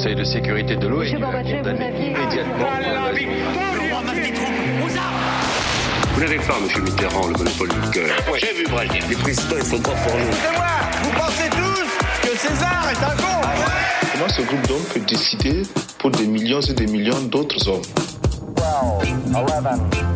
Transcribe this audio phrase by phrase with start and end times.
[0.00, 2.70] Conseil de sécurité de l'ONU a condamné immédiatement.
[6.14, 8.08] Vous n'avez pas, monsieur Mitterrand, le monopole du cœur.
[8.26, 8.88] Moi j'ai vu Brel.
[8.88, 10.32] Dire les présidents ils sont pas pour nous.
[10.32, 10.68] C'est moi.
[11.02, 11.90] Vous pensez tous
[12.22, 13.42] que César est un con.
[14.14, 15.64] Comment ce groupe d'hommes peut décider
[15.98, 17.82] pour des millions et des millions d'autres hommes?
[18.56, 18.64] 12,
[19.34, 19.50] 11,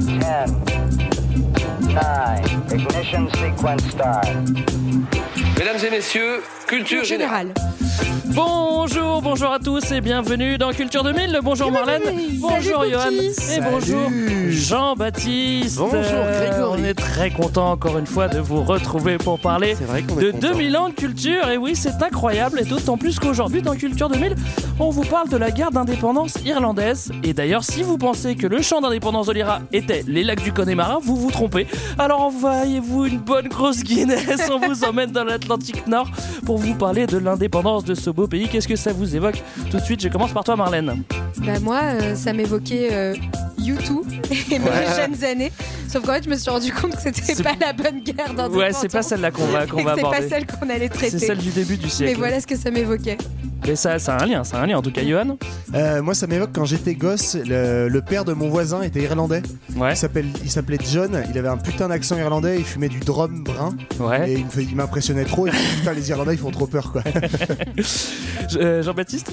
[0.01, 0.19] 10,
[1.95, 2.03] 9,
[2.73, 4.27] ignition sequence start.
[5.57, 7.55] Mesdames et messieurs, culture générale.
[8.35, 11.38] Bonjour, bonjour à tous et bienvenue dans Culture 2000.
[11.43, 12.02] Bonjour Marlène,
[12.41, 14.11] bonjour Johan et bonjour
[14.49, 15.79] Jean-Baptiste.
[15.79, 16.80] Bonjour Grégory.
[16.80, 20.16] On est très content encore une fois de vous retrouver pour parler C'est vrai qu'on
[20.16, 20.49] de est content.
[20.49, 21.49] 2000 ans de culture.
[21.49, 24.35] Et oui, c'est incroyable et d'autant plus qu'aujourd'hui dans Culture 2000,
[24.80, 27.13] on vous parle de la guerre d'indépendance irlandaise.
[27.23, 30.52] Et d'ailleurs, si vous pensez que le champ d'indépendance de l'IRA était les lacs du
[30.52, 31.69] Connemara, vous vous trompez.
[31.98, 36.10] Alors envoyez-vous une bonne grosse Guinness, on vous emmène dans l'Atlantique Nord
[36.45, 38.48] pour vous parler de l'indépendance de ce beau pays.
[38.48, 41.02] Qu'est-ce que ça vous évoque Tout de suite, je commence par toi Marlène.
[41.38, 43.15] Bah moi, euh, ça m'évoquait euh,
[43.73, 44.02] U2
[44.52, 44.65] et mes
[44.96, 45.52] jeunes années.
[45.88, 48.34] Sauf qu'en fait, je me suis rendu compte que c'était C'est- pas la bonne guerre
[48.34, 48.56] d'indépendance.
[48.56, 50.29] Ouais, c'est pas celle-là qu'on va, que va c'est pas aborder.
[50.29, 51.18] celle qu'on allait C'est traiter.
[51.18, 52.12] celle du début du siècle.
[52.12, 53.18] Mais voilà ce que ça m'évoquait.
[53.66, 55.38] Mais ça, ça a un lien, ça a un lien en tout cas, Johan.
[55.74, 59.43] Euh, moi, ça m'évoque quand j'étais gosse, le, le père de mon voisin était irlandais.
[59.76, 59.95] Ouais,
[60.43, 64.32] Il s'appelait John, il avait un putain d'accent irlandais, il fumait du drum brun ouais.
[64.32, 65.47] et il m'impressionnait trop.
[65.47, 67.03] Et putain, les Irlandais ils font trop peur quoi.
[68.56, 69.32] Euh, Jean-Baptiste?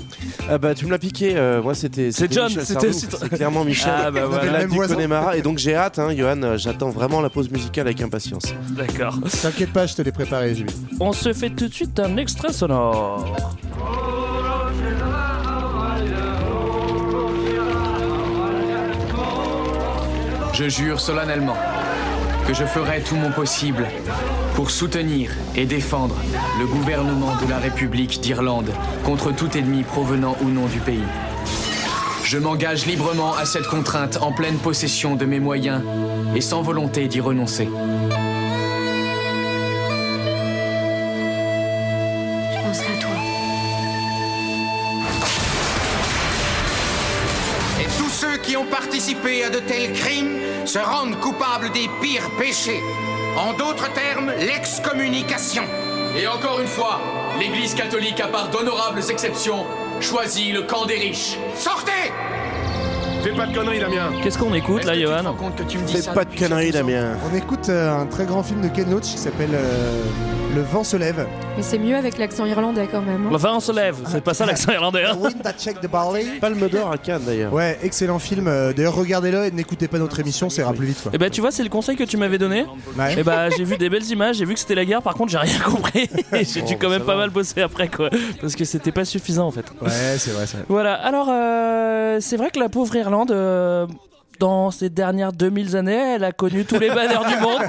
[0.50, 3.92] Ah bah tu me l'as piqué, euh, moi c'était C'est John, c'était- c'est clairement Michel.
[3.96, 4.76] Ah bah Voilà, du.
[4.76, 8.54] Connemara et donc j'ai hâte hein, Johan, j'attends vraiment la pause musicale avec impatience.
[8.70, 9.18] d'accord.
[9.42, 10.72] T'inquiète pas, je te l'ai préparé, Jimmy.
[11.00, 13.36] On se fait tout de suite un extrait sonore.
[20.54, 21.56] Je jure solennellement
[22.48, 23.88] que je ferai tout mon possible
[24.56, 26.16] pour soutenir et défendre
[26.60, 28.70] le gouvernement de la République d'Irlande
[29.04, 31.04] contre tout ennemi provenant ou non du pays.
[32.32, 35.82] Je m'engage librement à cette contrainte en pleine possession de mes moyens
[36.34, 37.66] et sans volonté d'y renoncer.
[37.66, 37.70] Je
[42.64, 43.12] penserai à toi.
[47.82, 52.32] Et tous ceux qui ont participé à de tels crimes se rendent coupables des pires
[52.40, 52.80] péchés.
[53.36, 55.64] En d'autres termes, l'excommunication.
[56.18, 57.02] Et encore une fois,
[57.40, 59.66] l'Église catholique, à part d'honorables exceptions,
[60.02, 61.38] choisit le camp des riches.
[61.56, 61.92] Sortez
[63.24, 64.12] Fais pas de conneries, Damien.
[64.24, 65.36] Qu'est-ce qu'on écoute là, Johan
[65.88, 67.18] Fais pas de conneries Damien.
[67.32, 70.04] On écoute euh, un très grand film de Ken Loach qui s'appelle euh,
[70.54, 71.26] Le vent se lève.
[71.56, 73.28] Mais c'est mieux avec l'accent irlandais quand même.
[73.28, 73.30] hein.
[73.32, 75.06] Le vent se lève, c'est pas ça l'accent irlandais.
[75.06, 76.26] hein Wind that check the barley.
[76.42, 77.54] Palme d'or à Cannes d'ailleurs.
[77.54, 78.48] Ouais, excellent film.
[78.48, 81.12] Euh, D'ailleurs, regardez-le et n'écoutez pas notre émission, ça ira plus vite quoi.
[81.14, 82.66] Et bah tu vois, c'est le conseil que tu m'avais donné.
[82.98, 83.18] Ouais.
[83.20, 85.32] Et bah j'ai vu des belles images, j'ai vu que c'était la guerre, par contre
[85.32, 86.10] j'ai rien compris.
[86.34, 87.20] Et j'ai dû Bon, quand même pas va.
[87.22, 88.10] mal bosser après quoi.
[88.42, 89.66] Parce que c'était pas suffisant en fait.
[89.82, 90.66] Ouais, c'est vrai, c'est vrai.
[90.68, 93.88] Voilà, alors euh, c'est vrai que la pauvre Irlande, euh,
[94.42, 97.62] dans ces dernières 2000 années, elle a connu tous les banners du monde.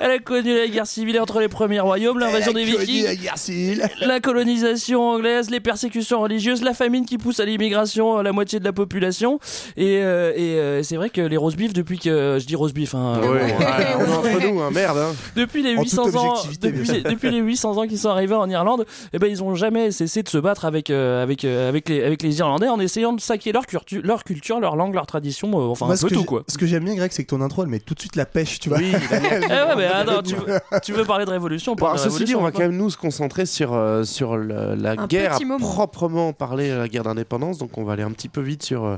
[0.00, 3.38] Elle a connu la guerre civile entre les premiers royaumes, l'invasion des Vikings, La guerre
[3.38, 3.88] civile.
[4.00, 8.58] la colonisation anglaise, les persécutions religieuses, la famine qui pousse à l'immigration à la moitié
[8.58, 9.38] de la population.
[9.76, 12.74] Et, euh, et, euh, c'est vrai que les roast beef, depuis que je dis roast
[12.74, 13.54] beef, hein, Ouais, euh, ouais,
[14.00, 14.98] on est entre nous, hein, merde.
[14.98, 15.14] Hein.
[15.36, 17.02] depuis les En 800 toute ans, depuis, sûr.
[17.08, 20.24] depuis les 800 ans qu'ils sont arrivés en Irlande, eh ben ils ont jamais cessé
[20.24, 23.20] de se battre avec euh, avec euh, avec les avec les Irlandais en essayant de
[23.20, 26.10] saquer leur culture, leur culture, leur langue, leur tradition, euh, enfin Moi, un ce peu
[26.10, 26.44] que tout j'ai- quoi.
[26.48, 28.26] Ce que j'aime bien, Greg, c'est que ton intro, elle met tout de suite la
[28.26, 28.78] pêche, tu vois.
[28.78, 32.24] Oui, Eh ouais, mais attends, tu veux, tu veux parler de révolution, on de ceci
[32.24, 35.32] dit, on va quand même nous se concentrer sur, euh, sur le- la Un guerre,
[35.36, 35.58] petit moment.
[35.66, 37.58] proprement parler, la guerre d'indépendance.
[37.58, 38.96] Donc on va aller un petit peu vite sur, euh,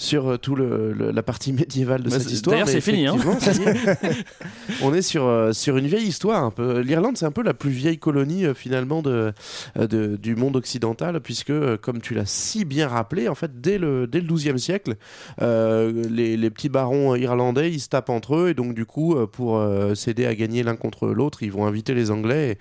[0.00, 2.54] sur euh, tout le, le- la partie médiévale de Bah, cette histoire.
[2.54, 3.16] d'ailleurs, c'est fini, hein.
[4.82, 6.78] on est sur, euh, sur une vieille histoire un peu.
[6.80, 9.32] L'Irlande, c'est un peu la plus vieille colonie euh, finalement de,
[9.78, 14.06] de- du monde occidental, puisque, comme tu l'as si bien rappelé, en fait, dès le,
[14.06, 14.94] dès le XIIe siècle,
[15.40, 19.60] les, les petits barons irlandais, ils se tapent entre eux, et donc du coup, pour
[19.94, 22.56] s'aider à gagner l'un contre l'autre, ils vont inviter les Anglais,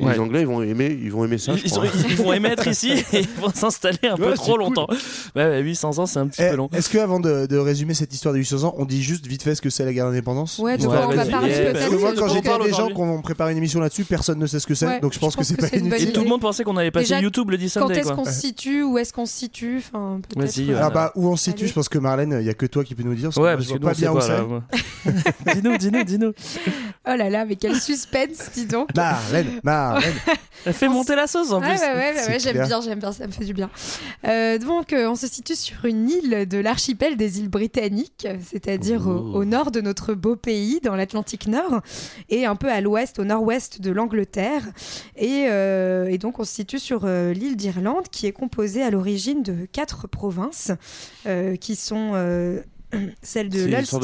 [0.00, 0.14] et, et Ouais.
[0.14, 1.52] les Anglais, ils vont aimer, ils vont aimer ça.
[1.54, 1.86] Ils, crois.
[1.86, 4.60] sont- ils vont émettre ici et ils vont s'installer un peu trop cool.
[4.60, 4.88] longtemps.
[5.36, 6.68] Ouais, 800 ans, c'est un petit Eh, peu long.
[6.80, 9.42] Est-ce que avant de, de résumer cette histoire des 800 ans, on dit juste vite
[9.42, 11.30] fait ce que c'est la guerre d'indépendance Ouais, de Ouais, quoi on va vas-y.
[11.30, 13.58] parler Yeah, Parce que moi, quand j'étais avec des parle gens qui ont préparé une
[13.58, 14.86] émission là-dessus, personne ne sait ce que c'est.
[14.86, 16.40] Ouais, donc je pense que c'est que pas c'est une bonne Et tout le monde
[16.40, 18.16] pensait qu'on allait passer Déjà, YouTube le 10 Quand Sunday est-ce quoi.
[18.16, 20.38] qu'on se situe Où est-ce qu'on se situe Enfin, peut-être.
[20.56, 20.78] Vas-y, euh, ouais.
[20.78, 21.68] Alors bah où on se situe, Allez.
[21.68, 23.28] je pense que Marlène, il y a que toi qui peux nous dire.
[23.36, 24.28] Ouais, parce que nous, pas on sait bien où pas, c'est.
[24.38, 24.62] là, moi.
[25.54, 26.32] dis-nous, dis-nous, dis-nous.
[27.06, 28.88] Oh là là, mais quel suspense, dis donc.
[28.96, 30.12] Marlène, Marlène.
[30.66, 31.80] Elle fait monter la sauce en Ouais, plus.
[31.80, 32.66] ouais, ouais, ouais, C'est ouais, j'aime clair.
[32.66, 33.70] bien, j'aime bien, ça me fait du bien.
[34.26, 39.08] Euh, donc, euh, on se situe sur une île de l'archipel des îles britanniques, c'est-à-dire
[39.08, 39.38] au, Oh.
[39.40, 41.80] au nord de notre beau pays, dans l'Atlantique Nord,
[42.28, 44.62] et un peu à l'ouest, au nord-ouest de l'Angleterre.
[45.16, 48.90] Et, euh, et donc, on se situe sur euh, l'île d'Irlande, qui est composée à
[48.90, 50.70] l'origine de quatre provinces,
[51.26, 52.60] euh, qui sont euh,
[53.22, 53.96] celles de l'Ulster,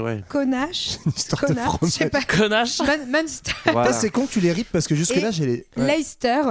[0.00, 0.22] ouais.
[0.28, 3.52] Connache, je sais pas, Munster.
[3.72, 3.92] Voilà.
[3.92, 5.66] C'est con que tu les ripes parce que jusque-là, Et j'ai les.
[5.76, 5.86] Ouais.
[5.96, 6.42] Leicester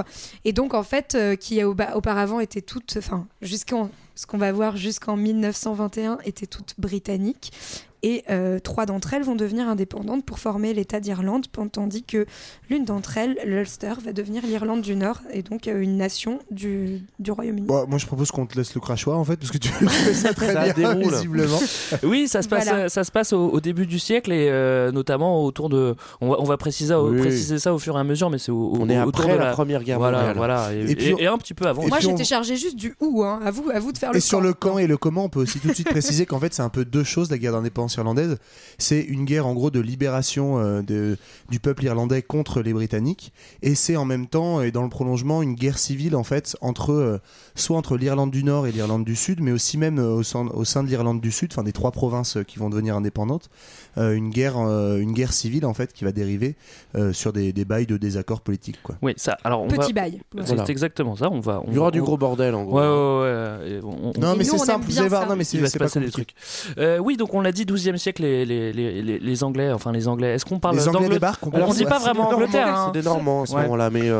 [0.44, 4.52] et donc en fait euh, qui au- auparavant était toute enfin jusqu'en ce qu'on va
[4.52, 7.52] voir jusqu'en 1921 étaient toutes britanniques
[8.06, 12.26] et euh, trois d'entre elles vont devenir indépendantes pour former l'État d'Irlande tandis que
[12.68, 17.00] l'une d'entre elles l'Ulster va devenir l'Irlande du Nord et donc euh, une nation du,
[17.18, 17.66] du Royaume-Uni.
[17.66, 20.12] Bon, moi, je propose qu'on te laisse le crachoir en fait, parce que tu fais
[20.14, 21.12] ça très Ça bien, déroule.
[21.14, 21.58] visiblement.
[22.02, 22.88] Oui, ça se passe, Voilà.
[22.90, 25.94] ça se passe au, au début du siècle et euh, notamment autour de.
[26.20, 27.18] On va, on va préciser, Oui.
[27.20, 29.34] préciser ça au fur et à mesure, mais c'est au, au- On est autour après
[29.38, 30.36] de la Première Guerre voilà, mondiale.
[30.36, 31.82] Voilà, et, Et puis et- on- et un petit peu avant.
[31.82, 33.40] et Moi j'étais on- chargée juste du où hein.
[33.44, 34.44] à vous à vous de faire le Et sur camp.
[34.44, 36.62] le quand et le comment, on peut aussi tout de suite préciser qu'en fait, c'est
[36.62, 38.38] un peu deux choses, la guerre d'indépendance irlandaise.
[38.78, 41.16] C'est une guerre, en gros, de libération euh, de,
[41.50, 43.32] du peuple irlandais contre les Britanniques.
[43.62, 46.92] Et c'est en même temps, et dans le prolongement, une guerre civile, en fait, entre,
[46.92, 47.18] euh,
[47.56, 50.46] soit entre l'Irlande du Nord et l'Irlande du Sud, mais aussi même euh, au, sein,
[50.48, 53.48] au sein de l'Irlande du Sud, enfin des trois provinces euh, qui vont devenir indépendantes.
[53.96, 56.56] Euh, une, guerre, euh, une guerre civile, en fait, qui va dériver
[56.96, 58.80] euh, sur des, des bails de désaccords politiques.
[58.82, 58.96] Quoi.
[59.02, 59.38] Oui, ça.
[59.44, 60.02] Alors on Petit va.
[60.02, 60.20] bail.
[60.38, 60.64] C'est Voilà.
[60.68, 61.30] exactement ça.
[61.30, 61.60] On va.
[61.64, 62.76] On, Il y aura on- du gros bordel en gros.
[62.80, 63.80] Ouais, ouais, ouais.
[63.84, 65.28] on- on- Non, mais c'est on simple, vous allez voir.
[65.28, 66.34] Non, mais il c'est va se c'est pas passer des trucs.
[66.78, 69.92] Euh, oui, donc on l'a dit, 12e siècle, les, les, les, les, les Anglais, enfin
[69.92, 70.34] les Anglais.
[70.34, 71.42] Est-ce qu'on parle Les Anglais d'Angleterre débarquent.
[71.44, 72.66] Alors, on commence- dit pas vraiment c'est Angleterre.
[72.76, 72.90] Hein.
[72.92, 74.10] C'est des Normands à ce moment-là, mais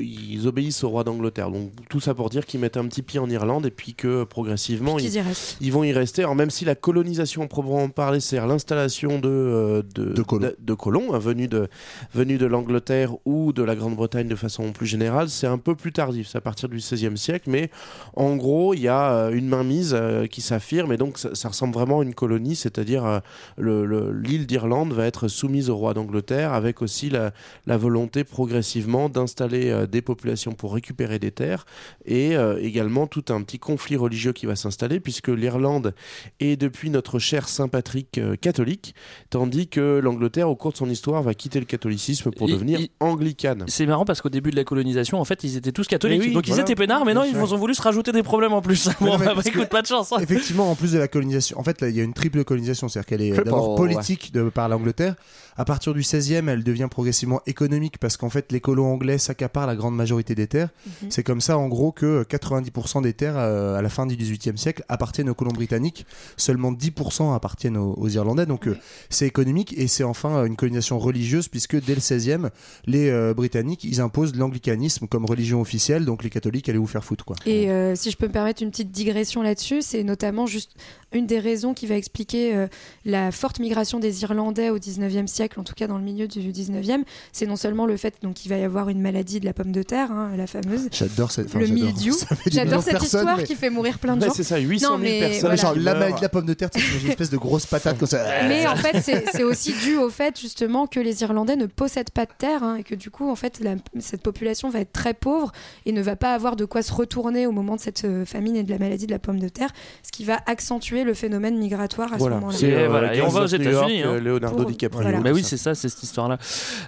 [0.00, 1.50] ils obéissent au roi d'Angleterre.
[1.50, 4.24] Donc tout ça pour dire qu'ils mettent un petit pied en Irlande et puis que
[4.24, 5.56] progressivement Qu'ils ils, y restent.
[5.60, 6.22] ils vont y rester.
[6.22, 10.50] Alors même si la colonisation proprement parler, c'est l'installation de, euh, de, De colons.
[10.58, 11.68] de colons, hein, venus de,
[12.14, 15.92] venus de l'Angleterre ou de la Grande-Bretagne de façon plus générale, c'est un peu plus
[15.92, 17.70] tardif, c'est à partir du XVIe siècle, mais
[18.14, 21.48] en gros, il y a euh, une mainmise euh, qui s'affirme et donc ça, ça
[21.48, 23.18] ressemble vraiment à une colonie, c'est-à-dire euh,
[23.58, 27.32] le- le- l'île d'Irlande va être soumise au roi d'Angleterre avec aussi la,
[27.66, 31.64] la volonté progressivement d'installer euh, des populations pour récupérer des terres
[32.04, 35.94] et euh, également tout un petit conflit religieux qui va s'installer puisque l'Irlande
[36.40, 38.94] est depuis notre cher Saint Patrick euh, catholique,
[39.30, 42.80] tandis que l'Angleterre au cours de son histoire va quitter le catholicisme pour Il- devenir
[42.80, 43.64] il- anglicane.
[43.68, 46.22] C'est marrant parce qu'au début de la colonisation, en fait, ils étaient tous catholiques.
[46.22, 48.62] Oui, donc ils étaient peinards, mais non, ils ont voulu se rajouter des problèmes en
[48.62, 48.88] plus.
[49.00, 50.12] Mais Bon, bah, écoute, pas de chance.
[50.12, 50.18] hein.
[50.20, 52.88] Effectivement, en plus de la colonisation, en fait, là, il y a une triple colonisation,
[52.88, 55.14] c'est-à-dire qu'elle est d'abord politique de, par l'Angleterre.
[55.56, 59.66] À partir du 16e, elle devient progressivement économique parce qu'en fait, les colons anglais s'accaparent
[59.66, 60.70] la grande majorité des terres.
[60.86, 61.10] Mhm.
[61.10, 64.56] C'est comme ça, en gros, que 90% des terres euh, à la fin du 18e
[64.56, 66.06] siècle appartiennent aux colons britanniques.
[66.36, 68.46] Seulement 10% appartiennent aux, aux Irlandais.
[68.46, 68.78] Donc, euh,
[69.10, 72.50] c'est économique et c'est enfin euh, une colonisation religieuse puisque dès le 16e,
[72.86, 76.04] les euh, Britanniques, ils imposent l'anglicanisme comme religion officielle.
[76.04, 77.36] Donc, les catholiques, allez vous faire foutre, quoi.
[77.46, 80.72] Et euh, si je peux me permettre une petite digression là-dessus, c'est notamment juste
[81.12, 82.66] une des raisons qui va expliquer euh,
[83.04, 86.40] la forte migration des Irlandais au 19e siècle, en tout cas dans le milieu du
[86.40, 87.02] 19e.
[87.32, 89.72] C'est non seulement le fait donc, qu'il va y avoir une maladie de la pomme
[89.72, 90.88] de terre, hein, la fameuse.
[90.92, 92.14] J'adore cette, enfin, Le mildiou.
[92.46, 94.34] J'adore cette histoire mais- qui fait mourir plein de Ouais, gens.
[94.34, 95.40] c'est ça, 800 000 Non, mais personnes.
[95.40, 95.56] voilà.
[95.56, 96.10] genre qui la, meurent.
[96.10, 98.24] ma- de la pomme de terre, c'est une espèce de grosse patate comme ça.
[98.48, 99.00] Mais en fait,
[99.32, 102.76] c'est aussi dû au fait justement que les Irlandais ne possèdent pas de terre hein,
[102.76, 105.52] et que du coup, en fait, la- cette population va être très pauvre
[105.86, 108.56] et ne va pas avoir de quoi se retourner au moment de cette euh, famine
[108.56, 109.70] et de la maladie de la pomme de terre,
[110.02, 112.58] ce qui va accentuer le phénomène migratoire à Voilà, ce moment-là.
[112.62, 114.12] Et euh, voilà, et on va aux États-Unis, hein.
[114.14, 115.02] euh, Leonardo DiCaprio.
[115.02, 115.18] voilà.
[115.32, 116.38] Bah oui, c'est ça, c'est cette histoire-là.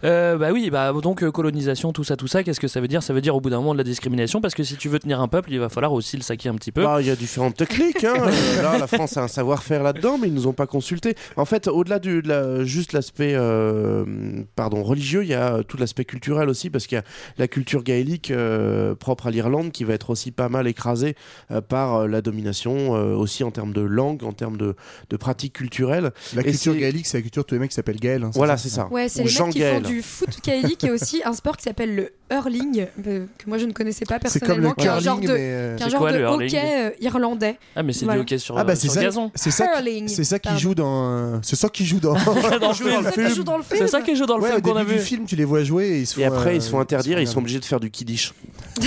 [0.05, 2.89] Euh, bah oui, bah donc euh, colonisation, tout ça, tout ça, qu'est-ce que ça veut
[2.89, 3.03] dire?
[3.03, 4.99] Ça veut dire au bout d'un moment de la discrimination, parce que si tu veux
[4.99, 6.83] tenir un peuple, il va falloir aussi le saquer un petit peu.
[6.83, 8.05] Bah, Il y a différentes techniques.
[8.05, 8.15] hein.
[8.25, 11.15] Euh, là, la France a un savoir-faire là-dedans, mais ils nous ont pas consulté.
[11.37, 15.77] En fait, au-delà du de la, juste l'aspect euh, pardon religieux, il y a tout
[15.77, 17.05] l'aspect culturel aussi, parce qu'il y a
[17.39, 21.17] la culture gaélique euh, propre à l'Irlande qui va être aussi pas mal écrasée
[21.51, 24.75] euh, par euh, la domination, euh, aussi en termes de langue, en termes de,
[25.11, 26.13] de pratiques culturelles.
[26.35, 28.23] La Et culture gaélique, c'est la culture de tous les mecs qui s'appellent Gaël.
[28.25, 28.89] hein, Voilà, c'est ça.
[28.91, 31.95] Ouais, c'est les mecs qui font du foot gaélique et aussi un sport qui s'appelle
[31.95, 34.89] le hurling, euh, que moi je ne connaissais pas C'est comme le personnellement, qui est
[34.89, 35.41] un genre curling, de, mais.
[35.41, 37.59] euh, un C'est genre de hockey euh, irlandais.
[37.77, 39.31] Ah, mais c'est du hockey sur, Ah bah c'est sur ça, gazon.
[39.35, 39.67] c'est ça,
[40.07, 42.15] c'est ça qui joue dans, c'est ça qui joue dans.
[42.15, 43.79] le C'est ça qui joue dans le film.
[43.79, 44.99] C'est ça qui joue dans le film qu'on a vu.
[44.99, 47.65] film, tu les vois jouer et après, ils se font interdire, ils sont obligés de
[47.65, 48.33] faire du kiddish.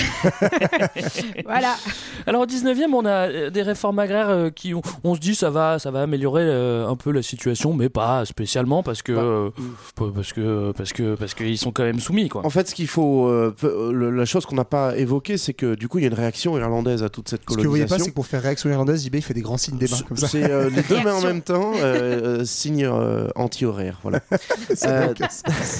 [1.44, 1.74] voilà.
[2.26, 5.78] Alors au 19e, on a des réformes agraires qui on, on se dit ça va
[5.78, 9.12] ça va améliorer un peu la situation mais pas spécialement parce que
[9.46, 12.44] euh, parce que parce que parce qu'ils sont quand même soumis quoi.
[12.44, 15.74] En fait, ce qu'il faut, euh, euh, la chose qu'on n'a pas évoquée, c'est que
[15.74, 17.84] du coup, il y a une réaction irlandaise à toute cette Ce que vous voyez
[17.84, 18.04] pas, colonisation.
[18.04, 20.28] c'est que pour faire réaction irlandaise, il fait des grands signes des mains comme ça.
[20.28, 23.98] C'est euh, les deux mains en même temps, euh, euh, signe euh, anti-horaire.
[24.02, 24.20] Voilà.
[24.84, 25.12] Euh,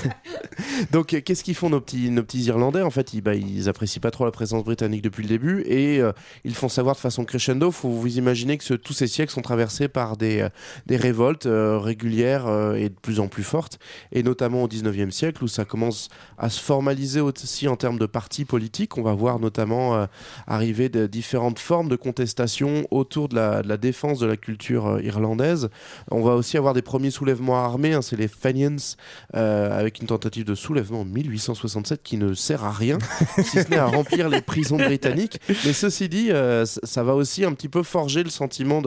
[0.92, 4.00] donc, qu'est-ce qu'ils font nos petits, nos petits Irlandais En fait, ils, bah, ils apprécient
[4.00, 6.12] pas trop la présence britannique depuis le début et euh,
[6.44, 7.70] ils font savoir de façon crescendo.
[7.70, 10.46] Faut vous imaginer que ce- tous ces siècles sont traversés par des,
[10.86, 13.78] des révoltes euh, régulières euh, et de plus en plus fortes,
[14.12, 18.06] et notamment au 19e siècle où ça commence à se formaliser aussi en termes de
[18.06, 18.98] partis politiques.
[18.98, 20.06] On va voir notamment euh,
[20.46, 25.68] arriver de différentes formes de contestation autour de la, défense de la culture euh, irlandaise.
[26.10, 28.96] On va aussi avoir des premiers soulèvements armés, hein, c'est les Fenians,
[29.34, 32.98] euh, avec une tentative de soulèvement en 1867 qui ne sert à rien,
[33.38, 35.40] si ce n'est à remplir les prisons britanniques.
[35.48, 36.30] Mais ceci dit,
[36.64, 38.82] ça- va aussi un petit peu forger le sentiment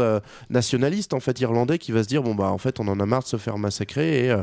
[0.49, 3.05] nationaliste en fait irlandais qui va se dire bon bah en fait on en a
[3.05, 4.35] marre de se faire massacrer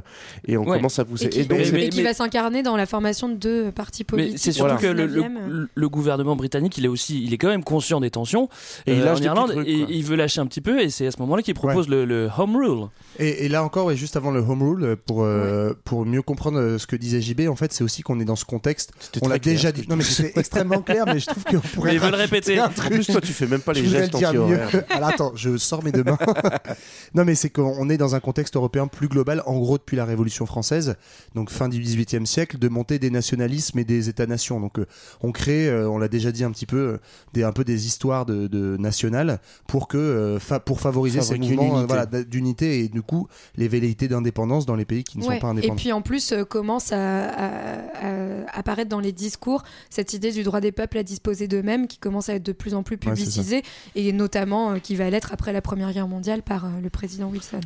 [0.46, 0.76] et on Ouais.
[0.76, 1.26] commence à pousser.
[1.26, 3.70] Et qui, Et donc Mais- mais- et qui va s'incarner dans la formation de deux
[3.72, 4.38] partis politiques.
[4.38, 5.38] c'est surtout que le, le- 19e.
[5.48, 8.48] le- le gouvernement britannique, il est aussi, il est quand même conscient des tensions
[8.86, 10.90] Et il euh, lâche en Irlande trucs, et il veut lâcher un petit peu et
[10.90, 12.86] c'est à ce moment-là qu'il propose le, le home rule.
[13.18, 16.58] Et, et là encore, ouais, juste avant le home rule, pour, euh, pour mieux comprendre
[16.58, 18.92] euh, ce que disait JB, en fait, c'est aussi qu'on est dans ce contexte.
[19.22, 19.84] On l'a déjà dit.
[19.88, 21.90] Non, mais c'était extrêmement clair, mais je trouve qu'on pourrait.
[21.90, 22.60] Mais il veut le répéter.
[22.60, 24.40] en plus toi tu fais même pas les gestes le dire mieux.
[24.42, 24.84] anti-horaires.
[24.90, 26.18] Alors attends, je sors mes deux mains.
[27.14, 30.04] non, mais c'est qu'on est dans un contexte européen plus global, en gros depuis la
[30.06, 30.96] Révolution française,
[31.34, 34.60] donc fin du XVIIIe siècle, de montée des nationalismes et des États-nations.
[34.60, 34.86] Donc euh,
[35.22, 36.98] on crée, euh, on l'a déjà dit un petit peu, euh,
[37.34, 41.38] des, un peu des histoires de, de nationales pour que euh, fa- pour favoriser ces
[41.38, 45.24] mouvements euh, voilà, d'unité et du coup les velléités d'indépendance dans les pays qui ne
[45.24, 45.76] Ouais, sont pas Et indépendants.
[45.76, 50.42] puis en plus euh, commence à, à- à apparaître dans les discours cette idée du
[50.42, 52.98] droit des peuples à disposer d'eux-mêmes qui commence à être de plus en plus Ouais,
[53.12, 53.62] publicisée
[53.94, 57.28] et notamment euh, qui va l'être après la Première Guerre mondiale par euh, le président
[57.28, 57.60] Wilson.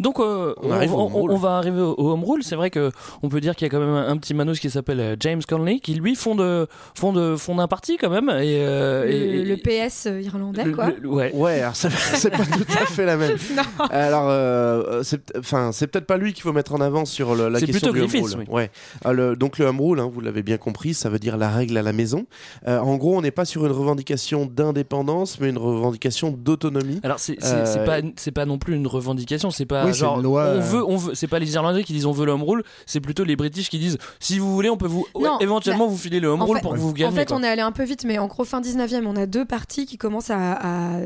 [0.00, 2.42] Donc euh, On on, on- on va au, au home rule.
[2.42, 2.90] C'est vrai que
[3.22, 5.16] on peut dire qu'il y a quand même un, un petit manos qui s'appelle euh,
[5.20, 9.44] James Conley qui lui fonde fonde fonde un parti quand même et, euh, le, et-
[9.44, 10.90] le PS irlandais le- quoi.
[11.00, 11.32] le- ouais.
[11.34, 13.36] Ouais, alors c'est pas tout à fait la même.
[13.56, 13.62] Non.
[13.90, 17.48] Alors, euh, c'est enfin, c'est peut-être pas lui qu'il faut mettre en avant sur le-
[17.48, 18.46] la C'est question plutôt du home Griffiths, rule.
[18.48, 18.54] oui.
[18.54, 18.70] Ouais.
[19.04, 21.48] Ah, le- donc le home rule, hein, vous l'avez bien compris, ça veut dire la
[21.50, 22.26] règle à la maison.
[22.66, 27.00] Euh, en gros, on n'est pas sur une revendication d'indépendance, mais une revendication d'autonomie.
[27.02, 30.22] Alors c'est Euh, pas c'est pas non plus une revendication, c'est pas Oui, genre une
[30.24, 30.60] loi, on euh.
[30.60, 33.00] veut on veut c'est pas les Irlandais qui disent on veut le home rule, c'est
[33.00, 35.98] plutôt les British qui disent si vous voulez on peut vous Non, éventuellement bah, vous
[35.98, 37.14] filer le home en rule fait- pour que vous En gagnez.
[37.16, 37.36] fait, quoi.
[37.36, 39.86] on est allé un peu vite, mais en gros, fin 19e, on a deux partis
[39.86, 40.98] qui commencent à, à-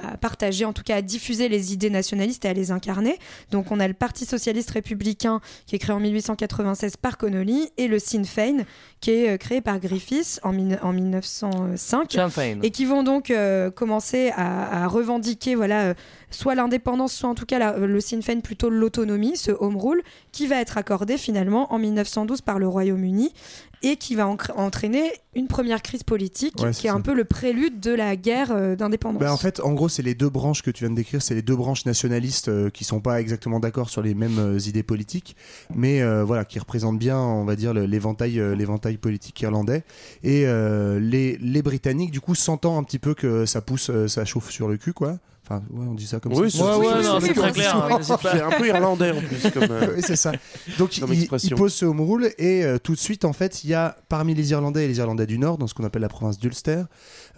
[0.00, 3.18] à partager, en tout cas à diffuser les idées nationalistes et à les incarner.
[3.50, 7.88] Donc, on a le Parti socialiste républicain qui est créé en 1896 par Connolly et
[7.88, 8.58] le Sinn Féin
[9.00, 10.50] qui est euh, créé par Griffiths en,
[10.82, 12.58] en 1905 Sinn Féin.
[12.62, 15.94] et qui vont donc euh, commencer à, à revendiquer voilà euh,
[16.30, 19.76] soit l'indépendance soit en tout cas la- euh, le Sinn Féin plutôt l'autonomie ce home
[19.76, 23.32] rule qui va être accordé finalement en 1912 par le Royaume-Uni
[23.82, 27.78] et qui va entraîner une première crise politique Ouais, qui est un peu le prélude
[27.78, 29.20] de la guerre euh, d'indépendance.
[29.20, 31.36] Bah, en fait, en gros, c'est les deux branches que tu viens de décrire, c'est
[31.36, 34.82] les deux branches nationalistes euh, qui sont pas exactement d'accord sur les mêmes euh, idées
[34.82, 35.36] politiques,
[35.72, 39.84] mais voilà, qui représentent bien, on va dire, l'éventail, l'éventail politique irlandais.
[40.24, 44.50] Et les, les Britanniques, du coup, sentant un petit peu que ça pousse, ça chauffe
[44.50, 45.18] sur le cul, quoi.
[45.50, 46.58] Enfin, ouais, on dit ça comme Oui, ça.
[46.58, 47.76] c'est- Ouais, ouais, oui, non, oui, c'est très clair.
[47.90, 49.50] hein, c'est un peu irlandais en plus.
[49.50, 50.32] Comme, euh, oui, c'est ça.
[50.78, 53.70] Donc Comme il, pose ce home rule et euh, tout de suite en fait il
[53.70, 56.08] y a parmi les Irlandais et les Irlandais du Nord dans ce qu'on appelle la
[56.10, 56.82] province d'Ulster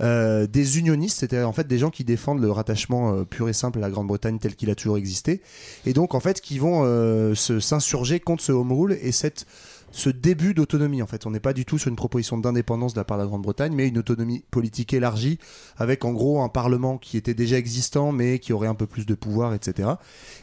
[0.01, 3.53] euh, des unionistes, c'est-à-dire en fait des gens qui défendent le rattachement euh, pur et
[3.53, 5.41] simple à la Grande-Bretagne tel qu'il a toujours existé
[5.87, 9.47] et donc en fait qui vont euh, se s'insurger contre ce home rule et cette
[9.93, 11.27] ce début d'autonomie en fait.
[11.27, 13.73] On n'est pas du tout sur une proposition d'indépendance de la part de la Grande-Bretagne,
[13.75, 15.39] mais une autonomie politique élargie
[15.77, 19.07] avec en gros un parlement qui était déjà existant mais qui aurait un peu plus
[19.07, 19.91] de pouvoir, etc.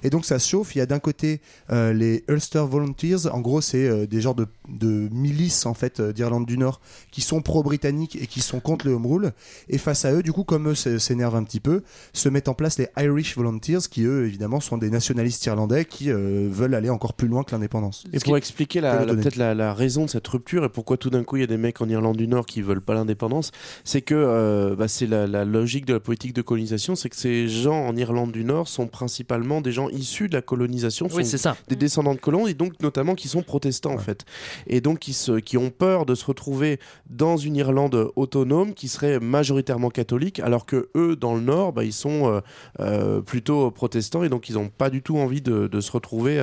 [0.04, 0.76] Et donc ça se chauffe.
[0.76, 4.36] Il y a d'un côté euh, les Ulster Volunteers, en gros c'est euh, des genres
[4.36, 8.60] de, de milices en fait euh, d'Irlande du Nord qui sont pro-britanniques et qui sont
[8.60, 9.32] contre le Home Rule.
[9.70, 12.54] Et face à eux, du coup, comme eux s'énervent un petit peu, se mettent en
[12.54, 17.14] place les Irish Volunteers qui eux évidemment sont des nationalistes irlandais qui veulent aller encore
[17.14, 18.04] plus loin que l'indépendance.
[18.14, 21.24] Et pour expliquer la, peut-être la, la raison de cette rupture et pourquoi tout d'un
[21.24, 23.52] coup il y a des mecs en Irlande du Nord qui veulent pas l'indépendance,
[23.84, 27.16] c'est que euh, bah, c'est la, la logique de la politique de colonisation, c'est que
[27.16, 31.24] ces gens en Irlande du Nord sont principalement des gens issus de la colonisation, sont
[31.24, 31.58] ça.
[31.68, 34.26] des descendants de colons et donc notamment qui sont protestants en fait,
[34.68, 36.80] et donc qui, se, qui ont peur de se retrouver
[37.10, 41.84] dans une Irlande autonome qui serait majoritairement catholique, alors que eux dans le Nord, bah,
[41.84, 42.42] ils sont euh,
[42.80, 46.42] euh, plutôt protestants et donc ils n'ont pas du tout envie de, de se retrouver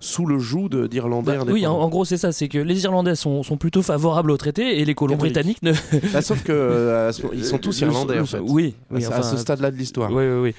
[0.00, 2.32] sous le joug d'Irlandais Bah, oui, en, en gros c'est ça.
[2.34, 5.72] C'est que les Irlandais sont, sont plutôt favorables au traité et les colons britanniques ne.
[6.12, 8.38] Bah, sauf que euh, ils sont tous Le- irlandais en fait.
[8.40, 10.10] Oui, oui, à ce stade-là de l'histoire.
[10.10, 10.54] Oui, oui, oui.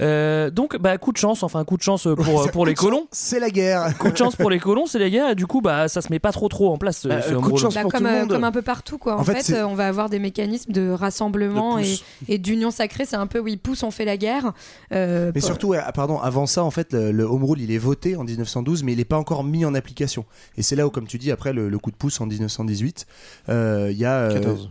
[0.00, 3.06] Euh, donc, bah, coup de chance, enfin, coup de chance pour, pour les colons.
[3.10, 3.96] C'est la guerre.
[3.98, 6.10] Coup de chance pour les colons, c'est la guerre, et du coup, bah, ça se
[6.10, 6.98] met pas trop trop en place.
[7.00, 7.58] ce- Bah, ce coup de home rule.
[7.60, 8.28] chance Bah, pour comme, tout le euh, monde.
[8.30, 9.16] comme un peu partout, quoi.
[9.16, 11.84] En, En fait, euh, on va avoir des mécanismes de rassemblement De
[12.28, 13.04] et, d'union sacrée.
[13.04, 14.52] C'est un peu, oui, pousse, on fait la guerre.
[14.92, 17.70] Euh, Mais pour- surtout, ouais, pardon, avant ça, en fait, le, le home rule, il
[17.70, 20.24] est voté en 1912, mais il n'est pas encore mis en application.
[20.56, 23.06] Et c'est là où, comme tu dis, après le, coup de pouce en 1918,
[23.48, 24.18] euh, il y a.
[24.18, 24.70] euh, 14.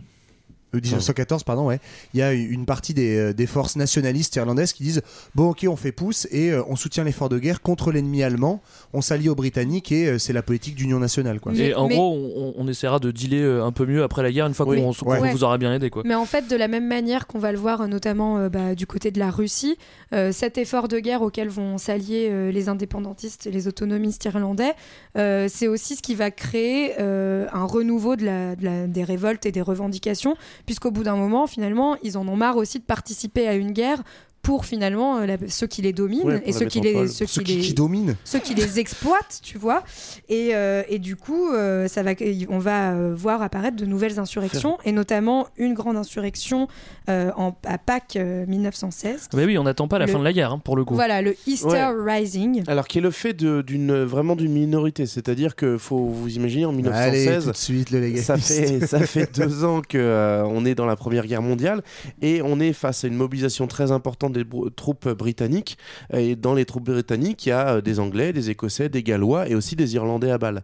[0.74, 1.78] Euh, 1914, pardon, ouais.
[2.14, 5.02] Il y a une partie des, euh, des forces nationalistes irlandaises qui disent
[5.34, 8.60] bon, ok, on fait pouce et euh, on soutient l'effort de guerre contre l'ennemi allemand.
[8.92, 11.52] On s'allie aux Britanniques et euh, c'est la politique d'union nationale, quoi.
[11.52, 14.32] Mais- Et en mais- gros, on, on essaiera de dealer un peu mieux après la
[14.32, 14.80] guerre une fois Oui.
[14.80, 14.90] qu'on
[15.30, 16.02] vous aura bien aidé, quoi.
[16.04, 18.86] Mais en fait, de la même manière qu'on va le voir notamment euh, bah, du
[18.86, 19.76] côté de la Russie,
[20.12, 24.72] euh, cet effort de guerre auquel vont s'allier euh, les indépendantistes et les autonomistes irlandais,
[25.16, 29.04] euh, c'est aussi ce qui va créer euh, un renouveau de la, de la- des
[29.04, 32.84] révoltes et des revendications, puisqu'au bout d'un moment, finalement, ils en ont marre aussi de
[32.84, 34.02] participer à une guerre
[34.42, 37.42] pour finalement euh, la- ceux qui les dominent Ouais, et ceux qui, les, ceux Ceux
[37.42, 38.16] qui qui, les, qui dominent.
[38.24, 39.84] ceux qui les exploitent, tu vois.
[40.28, 42.12] Et, euh, et du coup, euh, ça va,
[42.48, 46.66] on va voir apparaître de nouvelles insurrections, et notamment une grande insurrection
[47.08, 49.28] euh, en, à Pâques euh, 1916.
[49.34, 50.94] Mais oui, on n'attend pas la Le- fin de la guerre, hein, pour le coup.
[50.94, 52.64] Voilà, le Easter Rising.
[52.66, 56.70] Alors qui est le fait d'une vraiment d'une minorité, c'est-à-dire que faut vous imaginer en
[56.70, 57.44] Allez, 1916.
[57.44, 58.26] tout de suite, le légaliste.
[58.26, 61.82] Ça fait, ça fait deux ans que euh, on est dans la Première Guerre mondiale
[62.20, 65.78] et on est face à une mobilisation très importante des troupes britanniques.
[66.12, 69.48] Et dans les troupes britanniques, il y a euh, des Anglais, des Écossais, des Gallois
[69.48, 70.62] et aussi des Irlandais à balle.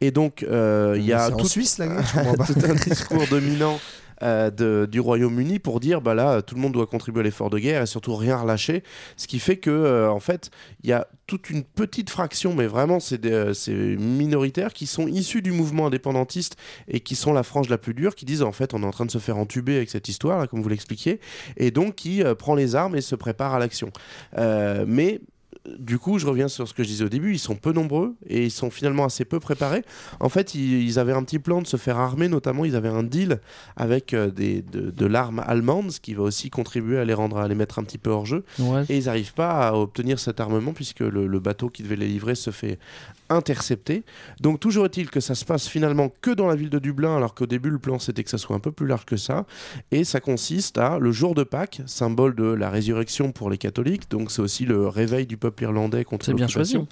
[0.00, 2.44] Et donc, euh, il y a en tout, Suisse, pas.
[2.44, 3.78] tout un discours dominant.
[4.22, 7.58] Euh, du Royaume-Uni pour dire bah là tout le monde doit contribuer à l'effort de
[7.58, 8.82] guerre et surtout rien relâcher.
[9.16, 10.50] Ce qui fait que euh, en fait
[10.82, 15.06] il y a toute une petite fraction mais vraiment c'est euh, c'est minoritaires qui sont
[15.06, 16.56] issus du mouvement indépendantiste
[16.88, 18.90] et qui sont la frange la plus dure qui disent en fait on est en
[18.90, 21.20] train de se faire entuber avec cette histoire là comme vous l'expliquiez
[21.56, 23.90] et donc qui prend les armes et se prépare à l'action.
[24.36, 25.20] Mais
[25.78, 28.14] du coup, je reviens sur ce que je disais au début, ils sont peu nombreux
[28.26, 29.84] et ils sont finalement assez peu préparés.
[30.18, 32.88] En fait, ils, ils avaient un petit plan de se faire armer, notamment ils avaient
[32.88, 33.40] un deal
[33.76, 37.36] avec euh, des, de, de l'arme allemande, ce qui va aussi contribuer à les rendre,
[37.38, 38.44] à les mettre un petit peu hors jeu.
[38.58, 38.84] Ouais.
[38.88, 42.08] Et ils n'arrivent pas à obtenir cet armement puisque le, le bateau qui devait les
[42.08, 42.78] livrer se fait
[43.30, 44.02] intercepter.
[44.40, 47.34] Donc toujours est-il que ça se passe finalement que dans la ville de Dublin, alors
[47.34, 49.46] qu'au début le plan c'était que ça soit un peu plus large que ça.
[49.92, 54.10] Et ça consiste à le jour de Pâques, symbole de la résurrection pour les catholiques.
[54.10, 56.86] Donc c'est aussi le réveil du peuple irlandais contre C'est bien l'occupation.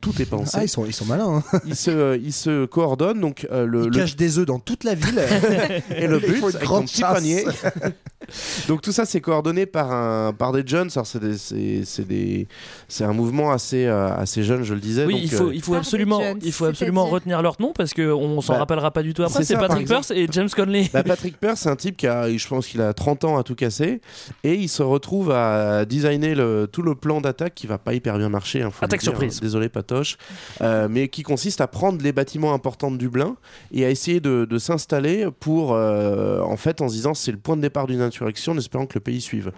[0.00, 0.56] Tout est pensé.
[0.58, 1.42] Ah, ils sont, ils sont malins.
[1.52, 1.58] hein.
[1.64, 3.20] ils, se, ils se coordonnent.
[3.20, 5.22] Donc euh, le, Ils le- cachent des œufs dans toute la ville.
[5.96, 7.44] et le but grande ton petit panier.
[8.68, 10.90] Donc tout ça c'est coordonné par un par des jeunes.
[10.90, 12.46] C'est des- c'est c'est des
[12.88, 15.04] c'est un mouvement assez euh, assez jeune, je le disais.
[15.06, 17.92] Oui, donc, il faut, euh, il faut Absolument, il faut absolument retenir leur nom parce
[17.94, 19.44] qu'on s'en Bah, rappellera pas du tout après.
[19.44, 20.88] c'est Patrick Peirce et James Conley.
[20.92, 23.42] Bah, Patrick Peirce, c'est un type qui a, je pense qu'il a 30 ans à
[23.42, 24.00] tout casser,
[24.44, 28.18] et il se retrouve à designer le, tout le plan d'attaque qui va pas hyper
[28.18, 28.62] bien marcher.
[28.62, 29.10] hein, Attaque dire.
[29.10, 29.40] surprise.
[29.40, 30.16] Désolé, Patoche.
[30.60, 33.36] Euh, mais qui consiste à prendre les bâtiments importants de Dublin
[33.72, 37.38] et à essayer de, de s'installer pour, euh, en fait, en se disant c'est le
[37.38, 39.52] point de départ d'une insurrection, en espérant que le pays suive.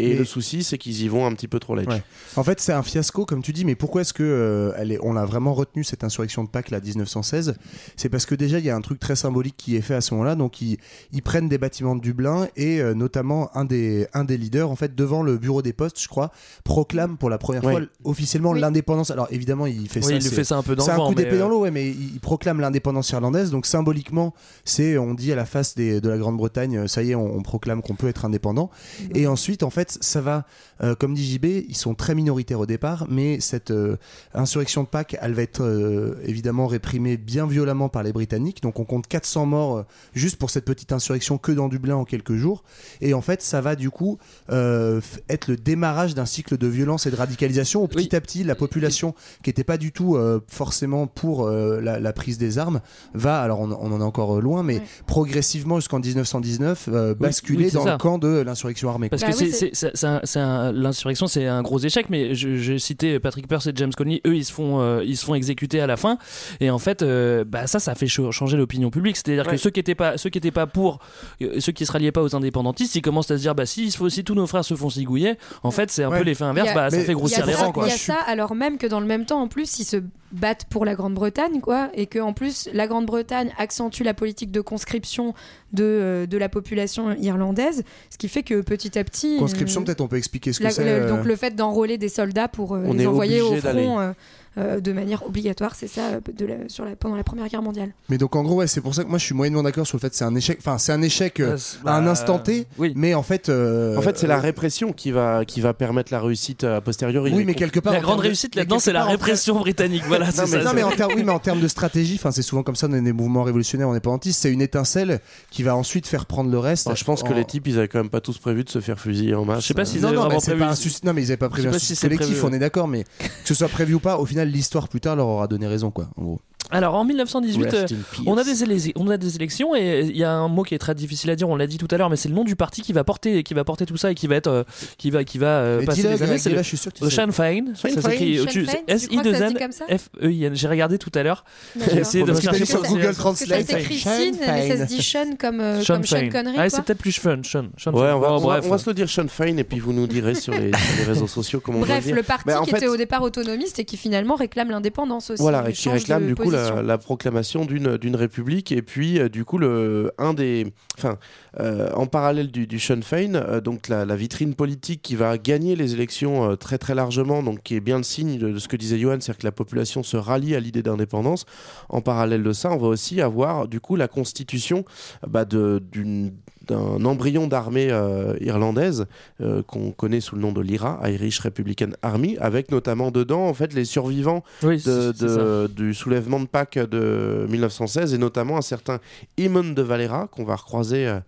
[0.00, 1.88] Et Mais- le souci, c'est qu'ils y vont un petit peu trop ledge.
[1.88, 2.02] Ouais.
[2.36, 4.98] En fait, c'est un fiasco, comme tu dis, mais pourquoi est-ce que euh, elle est,
[5.02, 7.54] on a vraiment retenu cette insurrection de Pâques, là, 1916
[7.96, 10.00] C'est parce que déjà, il y a un truc très symbolique qui est fait à
[10.00, 10.36] ce moment-là.
[10.36, 10.78] Donc, ils,
[11.12, 14.76] ils prennent des bâtiments de Dublin et euh, notamment un des, un des leaders, en
[14.76, 16.30] fait, devant le bureau des postes, je crois,
[16.64, 17.72] proclame pour la première Ouais.
[17.72, 18.60] fois officiellement Oui.
[18.60, 19.10] l'indépendance.
[19.10, 20.14] Alors, évidemment, il fait Oui, ça.
[20.14, 21.88] il fait ça un peu dans c'est un coup d'épée dans euh, l'eau, ouais, mais
[21.88, 23.50] il proclame l'indépendance irlandaise.
[23.50, 24.32] Donc symboliquement,
[24.64, 27.42] c'est on dit à la face des- de la Grande-Bretagne, ça y est, on, on
[27.42, 28.70] proclame qu'on peut être indépendant.
[29.14, 30.44] Et ensuite, en fait, ça va,
[30.82, 33.96] euh, comme dit JB, ils sont très minoritaires au départ, mais cette euh,
[34.34, 38.62] insurrection de Pâques, elle va être euh, évidemment réprimée bien violemment par les Britanniques.
[38.62, 39.82] Donc on compte 400 morts euh,
[40.14, 42.62] juste pour cette petite insurrection que dans Dublin en quelques jours.
[43.00, 44.18] Et en fait, ça va du coup
[44.50, 48.44] euh, être le démarrage d'un cycle de violence et de radicalisation où petit à petit,
[48.44, 52.58] la population qui n'était pas du tout euh, forcément pour euh, la, la prise des
[52.58, 52.80] armes
[53.14, 54.82] va, alors on, on en est encore loin, mais Ouais.
[55.06, 57.92] progressivement jusqu'en 1919, euh, basculer oui, dans ça.
[57.92, 59.08] le camp de l'insurrection armée.
[59.08, 62.06] Parce Bah que c'est un- l'insurrection, c'est un gros échec.
[62.10, 64.20] Mais je- j'ai cité Patrick Peirce et James Conley.
[64.26, 66.18] Eux, ils se font, euh, ils se font exécuter à la fin.
[66.60, 69.16] Et en fait, euh, bah ça, ça fait changer l'opinion publique.
[69.16, 69.56] C'est-à-dire que Ouais.
[69.58, 70.98] ceux qui étaient pas, ceux qui étaient pas pour,
[71.42, 73.90] euh, ceux qui se ralliaient pas aux indépendantistes, ils commencent à se dire, bah si,
[73.90, 76.18] si tous nos frères se font cigouiller, en fait, c'est un Ouais.
[76.18, 76.68] peu l'effet inverse.
[76.70, 77.86] A- Bah, ça fait grossir les rangs, quoi.
[77.86, 79.96] il y a ça, alors même que dans le même temps, en plus, ils se
[80.30, 84.60] battent pour la Grande-Bretagne, quoi, et que en plus, la Grande-Bretagne accentue la politique de
[84.60, 85.34] conscription
[85.72, 89.38] de, euh, de la population irlandaise, ce qui fait que petit à petit.
[89.38, 90.84] Conscription, euh, peut-être on peut expliquer que la- c'est.
[90.84, 94.14] le- euh, donc le fait d'enrôler des soldats pour euh, les envoyer au front.
[94.56, 95.74] Euh, de manière obligatoire.
[95.74, 97.92] C'est ça euh, de la- sur la, pendant la Première Guerre mondiale.
[98.08, 99.96] Mais donc en gros, ouais, c'est pour ça que moi je suis moyennement d'accord sur
[99.96, 100.58] le fait que c'est un échec.
[100.60, 102.92] Enfin, c'est un échec euh, à un bah, instant T, oui.
[102.96, 103.48] mais en fait.
[103.48, 107.32] euh, En fait, c'est la répression qui va, qui va permettre la réussite a posteriori.
[107.34, 107.92] Oui, mais quelque part.
[107.92, 110.02] La grande réussite là-dedans, c'est la en répression britannique.
[110.06, 110.62] Voilà, Non, mais- ça.
[110.64, 112.88] Non mais en termes, oui, mais en termes de stratégie, enfin c'est souvent comme ça
[112.88, 116.86] dans les mouvements révolutionnaires indépendantistes, c'est une étincelle qui va ensuite faire prendre le reste.
[116.88, 118.80] Bon, je pense que les types, ils avaient quand même pas tous prévu de se
[118.80, 119.62] faire fusiller en masse.
[119.62, 120.60] Je sais pas s'ils avaient non, vraiment mais c'est prévu.
[120.66, 122.58] pas un non, mais ils avaient pas prévu un pas si collectif, prévu, on est
[122.58, 125.46] d'accord, mais que ce soit prévu ou pas, au final, l'histoire plus tard leur aura
[125.46, 126.08] donné raison, quoi.
[126.16, 126.40] En gros.
[126.70, 127.86] Alors en 1918, euh,
[128.26, 130.78] on a, des on a des élections et il y a un mot qui est
[130.78, 132.56] très difficile à dire, on l'a dit tout à l'heure, mais c'est le nom du
[132.56, 134.62] parti qui va porter, qui va porter tout ça et qui va être, euh,
[134.98, 136.38] qui va, qui va euh, passer dis-le, les années.
[136.38, 136.62] C'est le.
[136.62, 137.74] Sinn Féin.
[137.74, 138.50] Ça Sinn s'écrit Féin.
[138.50, 140.54] Sinn Féin, crois que ça se dit comme ça S-I-2-N-F-E-I-N.
[140.54, 141.44] J'ai regardé tout à l'heure.
[141.90, 142.82] J'ai essayé de rechercher sur.
[142.82, 143.66] Google Parce que ça Translate.
[143.66, 144.84] s'écrit Sean Sin, mais ça se Fein.
[144.84, 146.00] dit Sean comme, euh, Sean.
[146.30, 146.56] Connery.
[146.58, 147.40] Ah, c'est peut-être plus Sean.
[147.42, 147.64] Sean.
[147.92, 148.14] Ouais, Fein.
[148.14, 150.70] on va, se le dire Sean Fein et puis vous nous direz sur les,
[151.06, 152.16] réseaux sociaux comment Bref, le dire.
[152.16, 155.42] le parti qui était au départ autonomiste et qui finalement réclame l'indépendance aussi.
[155.42, 156.50] Voilà, Il et qui réclame du coup
[156.82, 161.18] la, proclamation d'une d'une république et puis euh, du coup le un des, enfin
[161.60, 165.38] euh, en parallèle du, du Sinn Féin, euh, donc la, la vitrine politique qui va
[165.38, 168.58] gagner les élections euh, très très largement, donc qui est bien le signe de, de
[168.58, 171.46] ce que disait Johan, c'est-à-dire que la population se rallie à l'idée d'indépendance.
[171.88, 174.84] En parallèle de ça, on va aussi avoir du coup la constitution
[175.26, 176.32] bah, d'une
[176.66, 179.06] d'un embryon d'armée euh, irlandaise
[179.40, 183.54] euh, qu'on connaît sous le nom de l'IRA, Irish Republican Army, avec notamment dedans en
[183.54, 188.62] fait les survivants Oui, de, de- du soulèvement de Pâques de 1916 et notamment un
[188.62, 188.98] certain
[189.38, 191.20] Eamon de Valera qu'on va recroiser euh,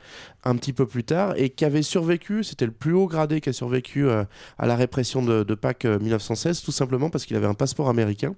[0.44, 3.50] un petit peu plus tard et qui avait survécu, c'était le plus haut gradé qui
[3.50, 4.24] a survécu euh,
[4.58, 7.88] à la répression de, de Pâques euh, 1916 tout simplement parce qu'il avait un passeport
[7.88, 8.34] américain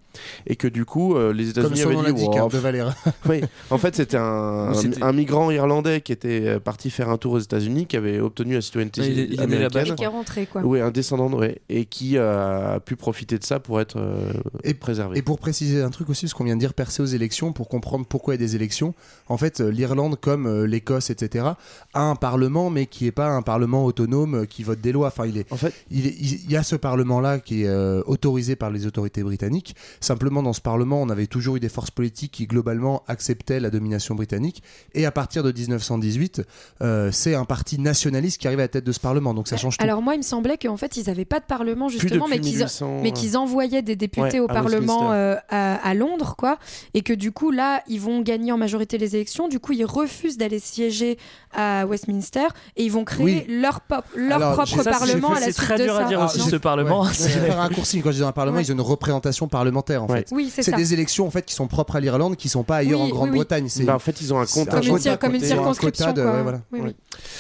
[0.47, 2.59] et que du coup euh, les États-Unis avaient dit hein, Wow, de
[3.29, 3.41] oui,
[3.71, 7.33] en fait, c'était un, un, un migrant irlandais qui était euh, parti faire un tour
[7.35, 9.87] aux États-Unis, qui avait obtenu la citoyenneté Il américaine.
[9.89, 10.63] Et qui est rentré, quoi.
[10.63, 13.97] Oui, un descendant, de- ouais, et qui euh, a pu profiter de ça pour être
[13.99, 14.33] euh,
[14.65, 15.19] Et- préservé.
[15.19, 17.69] Et pour préciser un truc aussi, ce qu'on vient de dire, percer aux élections, pour
[17.69, 18.95] comprendre pourquoi il y a des élections,
[19.29, 21.45] en fait, euh, l'Irlande, comme euh, l'Écosse, etc.,
[21.95, 25.09] a un parlement, mais qui n'est pas un parlement autonome euh, qui vote des lois.
[25.09, 28.03] Enfin, il, est, En fait, il, est- il y a ce parlement-là qui est euh,
[28.07, 29.75] autorisé par les autorités britanniques.
[30.01, 33.71] Simplement, dans ce parlement, on avait toujours eu des forces politiques qui, globalement, acceptaient la
[33.71, 34.63] domination britannique.
[34.95, 36.43] Et à partir de 1918,
[36.83, 39.35] euh, c'est un parti nationaliste qui arrive à la tête de ce parlement.
[39.35, 39.85] Donc ça change tout.
[39.85, 42.53] Alors moi, il me semblait qu'en fait, ils n'avaient pas de parlement justement, mais qu'ils
[42.53, 46.59] 1800, mais qu'ils envoyaient des députés Ouais, au à Parlement euh, à, à Londres, quoi,
[46.95, 49.49] et que du coup là, ils vont gagner en majorité les élections.
[49.49, 51.19] Du coup, ils refusent d'aller siéger
[51.55, 53.45] à Westminster et ils vont créer Oui.
[53.61, 56.05] leur, pop- leur Alors, propre ça, parlement à la C'est suite très de dur ça.
[56.05, 57.03] à dire Ah, aussi ce Parlement.
[57.03, 58.01] Ouais, je vais faire un raccourci.
[58.03, 58.63] Quand je dis un parlement, Ouais.
[58.65, 60.29] ils ont une représentation parlementaire en fait.
[60.33, 60.77] Oui, c'est C'est ça.
[60.77, 63.05] des élections en fait qui sont propres à l'Irlande, qui sont pas ailleurs Oui, en
[63.07, 63.17] oui, oui.
[63.17, 63.67] Grande-Bretagne.
[63.69, 65.47] C'est bah, en fait, ils ont un c'est compte un Comme une, comme une un
[65.47, 66.07] circonscription.
[66.07, 66.37] quota de- quoi.
[66.37, 66.61] ouais, voilà.
[66.73, 66.87] Oui, oui.
[66.89, 66.95] Ouais.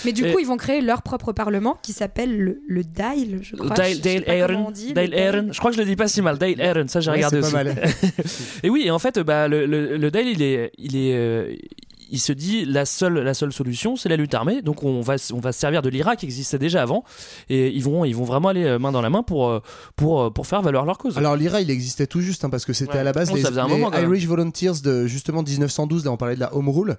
[0.05, 3.38] Mais du Et- coup, ils vont créer leur propre parlement qui s'appelle le, le Dáil,
[3.42, 3.70] je crois.
[3.77, 4.01] Dáil.
[4.05, 6.38] Je crois que je le dis pas si mal.
[6.38, 7.75] Dale Aaron, ça j'ai Ouais, regardé c'est pas aussi.
[7.77, 7.90] mal.
[8.62, 10.72] Et oui, et en fait, bah, le, Dale, il est,
[12.12, 14.62] il se dit la seule, la seule solution, c'est la lutte armée.
[14.62, 17.03] Donc on va, on va se servir de l'Irak qui existait déjà avant,
[17.48, 19.61] et ils vont, ils vont vraiment aller euh, main dans la main pour, euh,
[19.96, 21.18] pour, euh, pour faire valoir leur cause.
[21.18, 22.98] Alors l'IRA, il existait tout juste hein, parce que c'était Ouais.
[22.98, 23.90] à la base Oh, les, ça faisait un les moment.
[23.96, 26.05] Irish Volunteers de justement 1912.
[26.05, 26.98] Là, on parlait de la Home Rule.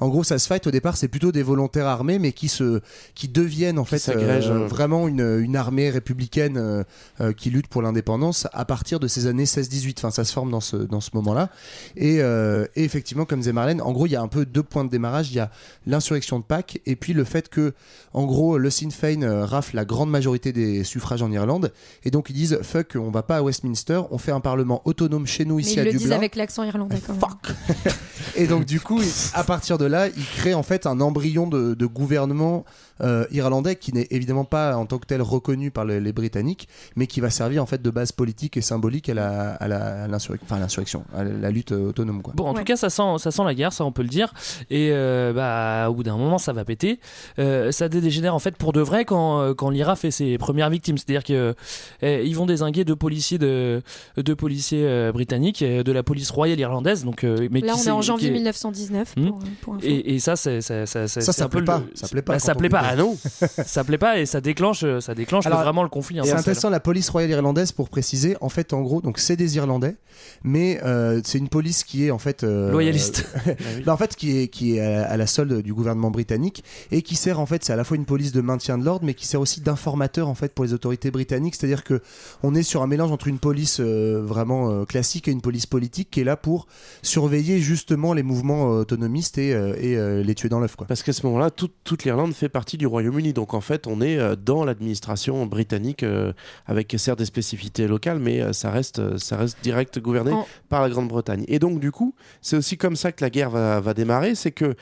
[0.00, 2.80] En gros, ça se fight au départ, c'est plutôt des volontaires armés, mais qui se,
[3.14, 4.66] qui deviennent en fait euh, euh.
[4.66, 6.82] vraiment une, une armée républicaine euh,
[7.20, 9.94] euh, qui lutte pour l'indépendance à partir de ces années 16-18.
[9.98, 11.50] Enfin, ça se forme dans ce dans ce moment-là.
[11.96, 14.62] Et, euh, et effectivement, comme disait Marlène, en gros, il y a un peu deux
[14.62, 15.30] points de démarrage.
[15.30, 15.50] Il y a
[15.86, 17.72] l'insurrection de Pâques et puis le fait que,
[18.12, 21.72] en gros, le Sinn Féin euh, rafle la grande majorité des suffrages en Irlande.
[22.04, 25.26] Et donc ils disent fuck, on va pas à Westminster, on fait un parlement autonome
[25.26, 26.04] chez nous Mais ici ils à le Dublin.
[26.06, 27.22] disent avec l'accent irlandais quand même.
[28.36, 29.00] Et donc du coup,
[29.34, 32.64] à partir de là, il crée en fait un embryon de, de gouvernement
[33.00, 36.68] euh, irlandais qui n'est évidemment pas en tant que tel reconnu par le- les Britanniques,
[36.96, 40.04] mais qui va servir en fait de base politique et symbolique à la, à la-
[40.04, 42.32] à l'insurrection, enfin à l'insurrection, à la lutte euh, autonome quoi.
[42.36, 42.58] Bon, en Ouais.
[42.60, 44.32] tout cas, ça sent, ça sent la guerre, ça on peut le dire.
[44.70, 47.00] Et euh, bah, au bout d'un moment, ça va péter.
[47.38, 50.96] Euh, ça dégénère en fait pour de vrai quand, quand l'IRA fait ses premières victimes.
[50.98, 51.54] C'est-à-dire que
[52.02, 53.82] euh, ils vont désinguer deux policiers de,
[54.16, 57.04] deux policiers euh, britanniques, de la police royale irlandaise.
[57.04, 59.28] Donc, euh, mais Là, on est en janvier est- 1919 Hmm.
[59.60, 59.84] pour, pour.
[59.88, 61.78] Et, et ça, c'est ça, ça, ça, Ça, c'est ça un peu plaît pas.
[61.78, 62.82] le- Ça plaît pas Bah, ça plaît pas.
[62.84, 63.16] Ah non
[63.66, 66.18] Ça plaît pas et ça déclenche, ça déclenche Alors, vraiment le conflit.
[66.18, 69.36] hein, C'est intéressant, la police royale irlandaise, pour préciser, en fait, en gros, donc c'est
[69.36, 69.96] des Irlandais,
[70.44, 73.26] mais euh, c'est une police qui est en fait euh, Loyaliste.
[73.86, 77.02] Bah, en fait, qui est, qui est à, à la solde du gouvernement britannique et
[77.02, 79.14] qui sert en fait, c'est à la fois une police de maintien de l'ordre, mais
[79.14, 81.54] qui sert aussi d'informateur en fait pour les autorités britanniques.
[81.56, 82.00] C'est-à-dire que
[82.42, 85.66] on est sur un mélange entre une police euh, vraiment euh, classique et une police
[85.66, 86.66] politique qui est là pour
[87.02, 90.76] surveiller justement les mouvements euh, autonomistes et, euh, et euh, les tuer dans l'œuf.
[90.76, 90.86] quoi.
[90.86, 93.32] Parce qu'à ce moment-là, toute, toute l'Irlande fait partie du Royaume-Uni.
[93.32, 96.32] Donc en fait, on est euh, dans l'administration britannique euh,
[96.66, 100.46] avec certes des spécificités locales, mais euh, ça, reste, euh, ça reste direct gouverné En-
[100.68, 101.44] par la Grande-Bretagne.
[101.48, 104.34] Et donc du coup, c'est aussi comme ça que la guerre va, va démarrer.
[104.34, 104.74] C'est que, euh,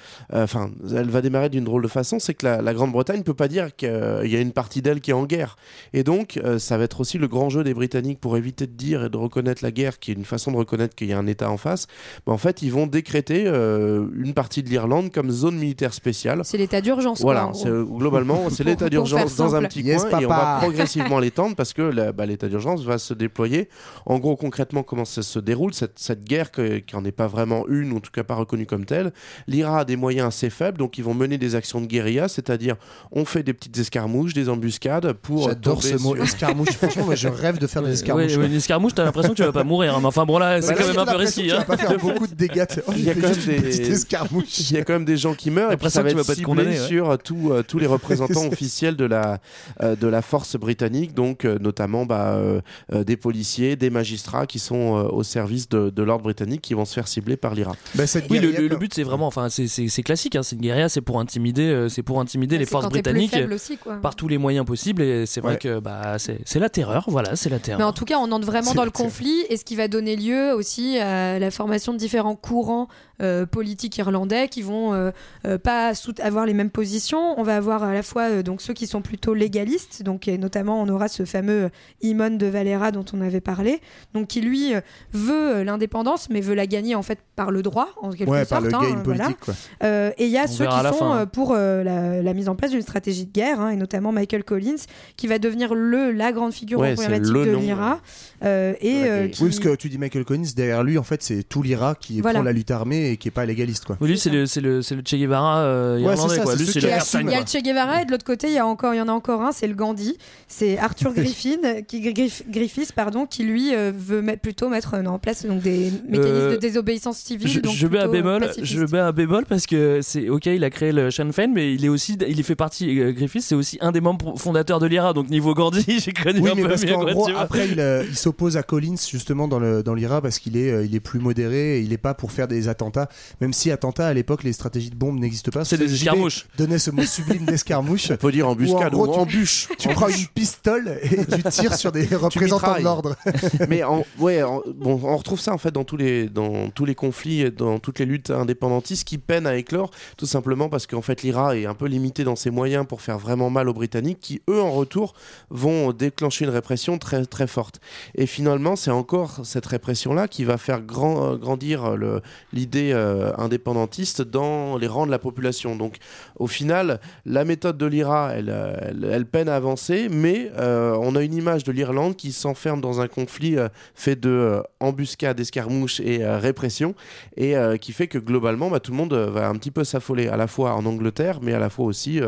[0.45, 2.19] enfin, elle va démarrer d'une drôle de façon.
[2.19, 5.01] C'est que la, la Grande-Bretagne ne peut pas dire qu'il y a une partie d'elle
[5.01, 5.57] qui est en guerre.
[5.93, 8.73] Et donc, euh, ça va être aussi le grand jeu des Britanniques pour éviter de
[8.73, 11.19] dire et de reconnaître la guerre, qui est une façon de reconnaître qu'il y a
[11.19, 11.87] un État en face.
[12.27, 16.40] Ben, en fait, ils vont décréter euh, une partie de l'Irlande comme zone militaire spéciale.
[16.44, 17.20] C'est l'état d'urgence.
[17.20, 21.18] Voilà, c'est- globalement, c'est l'état d'urgence dans un petit Yes, coin et on va progressivement
[21.20, 23.68] l'étendre parce que bah, l'état d'urgence va se déployer.
[24.06, 27.26] En gros, concrètement, comment ça se déroule cette, cette guerre que- qui n'en est pas
[27.26, 29.12] vraiment une, ou en tout cas pas reconnue comme telle.
[29.46, 32.76] L'IRA a des moyens assez faibles, donc ils vont mener des actions de guérilla, c'est-à-dire
[33.12, 35.48] on fait des petites escarmouches, des embuscades pour.
[35.48, 36.70] J'adore ce mot sur- escarmouche.
[36.72, 38.37] Franchement, moi, je rêve de faire des escarmouches.
[38.37, 39.94] ouais, une escarmouche, t'as l'impression que tu vas pas mourir.
[39.94, 39.98] hein.
[40.00, 41.59] Mais enfin bon là, c'est Bah, quand là, même un peu que tu hein.
[41.59, 42.64] vas pas faire beaucoup de dégâts.
[42.87, 44.44] Oh, Il y a quand même des- petite escarmouche.
[44.61, 46.25] Il y a quand même des gens qui meurent et puis ça va être vas
[46.25, 46.77] pas te ciblé ouais.
[46.77, 49.38] sur euh, tous, euh, tous les représentants officiels de la,
[49.83, 52.61] euh, de la force britannique, donc euh, notamment bah, euh,
[52.92, 56.75] euh, des policiers, des magistrats qui sont euh, au service de, de l'ordre britannique qui
[56.75, 57.75] vont se faire cibler par l'IRA.
[57.94, 60.57] Bah, cette Oui, le, le- but c'est vraiment, enfin c'est- c'est c'est classique, hein, c'est
[60.57, 63.96] une guérilla, c'est pour intimider, euh, c'est pour intimider les forces britanniques aussi, quoi.
[63.96, 65.03] par tous les moyens possibles.
[65.03, 65.59] Et c'est vrai Ouais.
[65.59, 67.79] que bah c'est c'est la terreur, voilà, c'est la terreur.
[67.79, 70.16] Mais en tout cas, on entre vraiment dans le conflit et ce qui va donner
[70.16, 72.88] lieu aussi à la formation de différents courants
[73.20, 75.11] euh, politiques irlandais qui vont euh,
[75.46, 77.38] euh, pas avoir les mêmes positions.
[77.38, 80.38] On va avoir à la fois euh, donc ceux qui sont plutôt légalistes, donc et
[80.38, 81.70] notamment on aura ce fameux
[82.02, 83.80] Imon de Valera dont on avait parlé,
[84.14, 84.72] donc qui lui
[85.12, 88.50] veut l'indépendance mais veut la gagner en fait par le droit en quelque Ouais, sorte.
[88.50, 89.24] par le hein, game voilà.
[89.24, 89.44] politique.
[89.44, 89.54] Quoi.
[89.83, 91.26] Euh, et il y a On ceux qui sont fin, hein.
[91.26, 94.44] pour euh, la, la mise en place d'une stratégie de guerre, hein, et notamment Michael
[94.44, 94.76] Collins,
[95.16, 98.00] qui va devenir le, la grande figure Ouais, le de l'IRA.
[98.44, 101.22] euh, et euh, qui- Oui, parce que tu dis Michael Collins, derrière lui, en fait,
[101.22, 102.38] c'est tout l'IRA qui Voilà.
[102.38, 103.85] prend la lutte armée et qui est pas légaliste.
[103.85, 103.96] Quoi.
[104.01, 106.55] Oui, lui c'est le, c'est le, c'est le Che Guevara euh, Ouais, irlandais ça, quoi.
[106.57, 106.64] Lui.
[106.66, 108.99] Il y a le Che Guevara et de l'autre côté, il y a encore, il
[108.99, 110.16] y en a encore un, c'est le Gandhi.
[110.49, 115.05] C'est Arthur Griffin, qui, Griff- Griffiths, pardon, qui lui euh, veut mettre, plutôt mettre euh,
[115.05, 117.49] en place donc, des mécanismes Euh, de désobéissance civile.
[117.49, 118.73] Je, donc je mets un bémol, pacifiste.
[118.73, 121.75] je mets un bémol parce que c'est ok, il a créé le Sinn Féin, mais
[121.75, 123.01] il est aussi, il fait partie.
[123.01, 126.40] euh, Griffiths, c'est aussi un des membres fondateurs de l'IRA, donc niveau Gandhi, j'ai connu
[126.40, 126.94] Oui, un mais peu parce mieux.
[126.94, 130.38] quoi, gros, après, il, euh, il s'oppose à Collins justement dans le dans l'IRA parce
[130.38, 132.99] qu'il est euh, il est plus modéré, et il est pas pour faire des attentats.
[133.40, 135.64] Même si attentats à l'époque, les stratégies de bombes n'existent pas.
[135.64, 136.46] C'est des escarmouches.
[136.58, 138.10] Donnait ce mot sublime d'escarmouche.
[138.10, 139.68] On peut dire embuscade Ou en ou, gros, tu- embûche.
[139.78, 143.16] Tu prends une pistole et tu tires sur des représentants de l'ordre.
[143.68, 146.84] mais en- ouais, en- bon, on retrouve ça en fait dans tous les dans tous
[146.84, 150.86] les conflits, et dans toutes les luttes indépendantistes qui peinent à éclore, tout simplement parce
[150.86, 153.74] qu'en fait l'IRA est un peu limité dans ses moyens pour faire vraiment mal aux
[153.74, 155.14] Britanniques, qui eux en retour
[155.50, 157.80] vont déclencher une répression très très forte.
[158.14, 162.20] Et finalement, c'est encore cette répression là qui va faire grand- euh, grandir le-
[162.52, 165.77] l'idée euh, indépendantiste dans les rangs de la population.
[165.77, 165.97] Donc
[166.38, 171.35] au final, la méthode de l'IRA, elle, peine à avancer, mais euh, on a une
[171.35, 176.95] image de l'Irlande qui s'enferme dans un conflit euh, fait de embuscades, escarmouches et répression,
[177.37, 180.37] et qui fait que globalement, bah, tout le monde va un petit peu s'affoler, à
[180.37, 182.21] la fois en Angleterre, mais à la fois aussi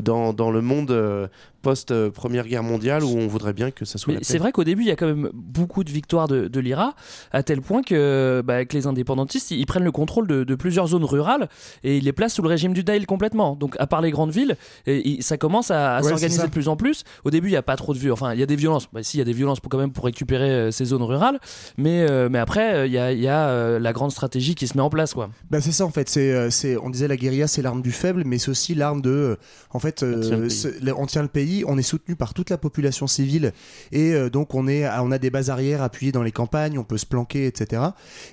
[0.00, 1.28] dans, le monde
[1.64, 4.88] post-Première Guerre mondiale, où on voudrait bien que ça soit c'est vrai qu'au début, il
[4.88, 6.94] y a quand même beaucoup de victoires de, de l'IRA,
[7.32, 10.54] à tel point que, bah, que les indépendantistes, ils, ils prennent le contrôle de, de
[10.54, 11.48] plusieurs zones rurales
[11.82, 13.56] et ils les placent sous le régime du Dail complètement.
[13.56, 16.68] Donc, à part les grandes villes, et, ça commence à, à Ouais, s'organiser de plus
[16.68, 17.04] en plus.
[17.24, 18.12] Au début, il n'y a pas trop de vues.
[18.12, 18.88] Enfin, il y a des violences.
[18.92, 21.02] Bah, si, il y a des violences pour quand même pour récupérer euh, ces zones
[21.02, 21.38] rurales.
[21.78, 24.54] Mais, euh, mais après, euh, il y a, il y a, euh, la grande stratégie
[24.54, 25.30] qui se met en place, quoi.
[25.50, 27.92] Bah c'est ça en fait, c'est, euh, c'est, on disait la guérilla c'est l'arme du
[27.92, 29.36] faible, mais c'est aussi l'arme de, euh,
[29.70, 30.48] en fait, euh,
[30.96, 31.53] On tient le pays.
[31.54, 33.52] On pays, on est soutenu par toute la population civile
[33.92, 36.84] et euh, donc on est, on a des bases arrières appuyées dans les campagnes, on
[36.84, 37.82] peut se planquer, etc.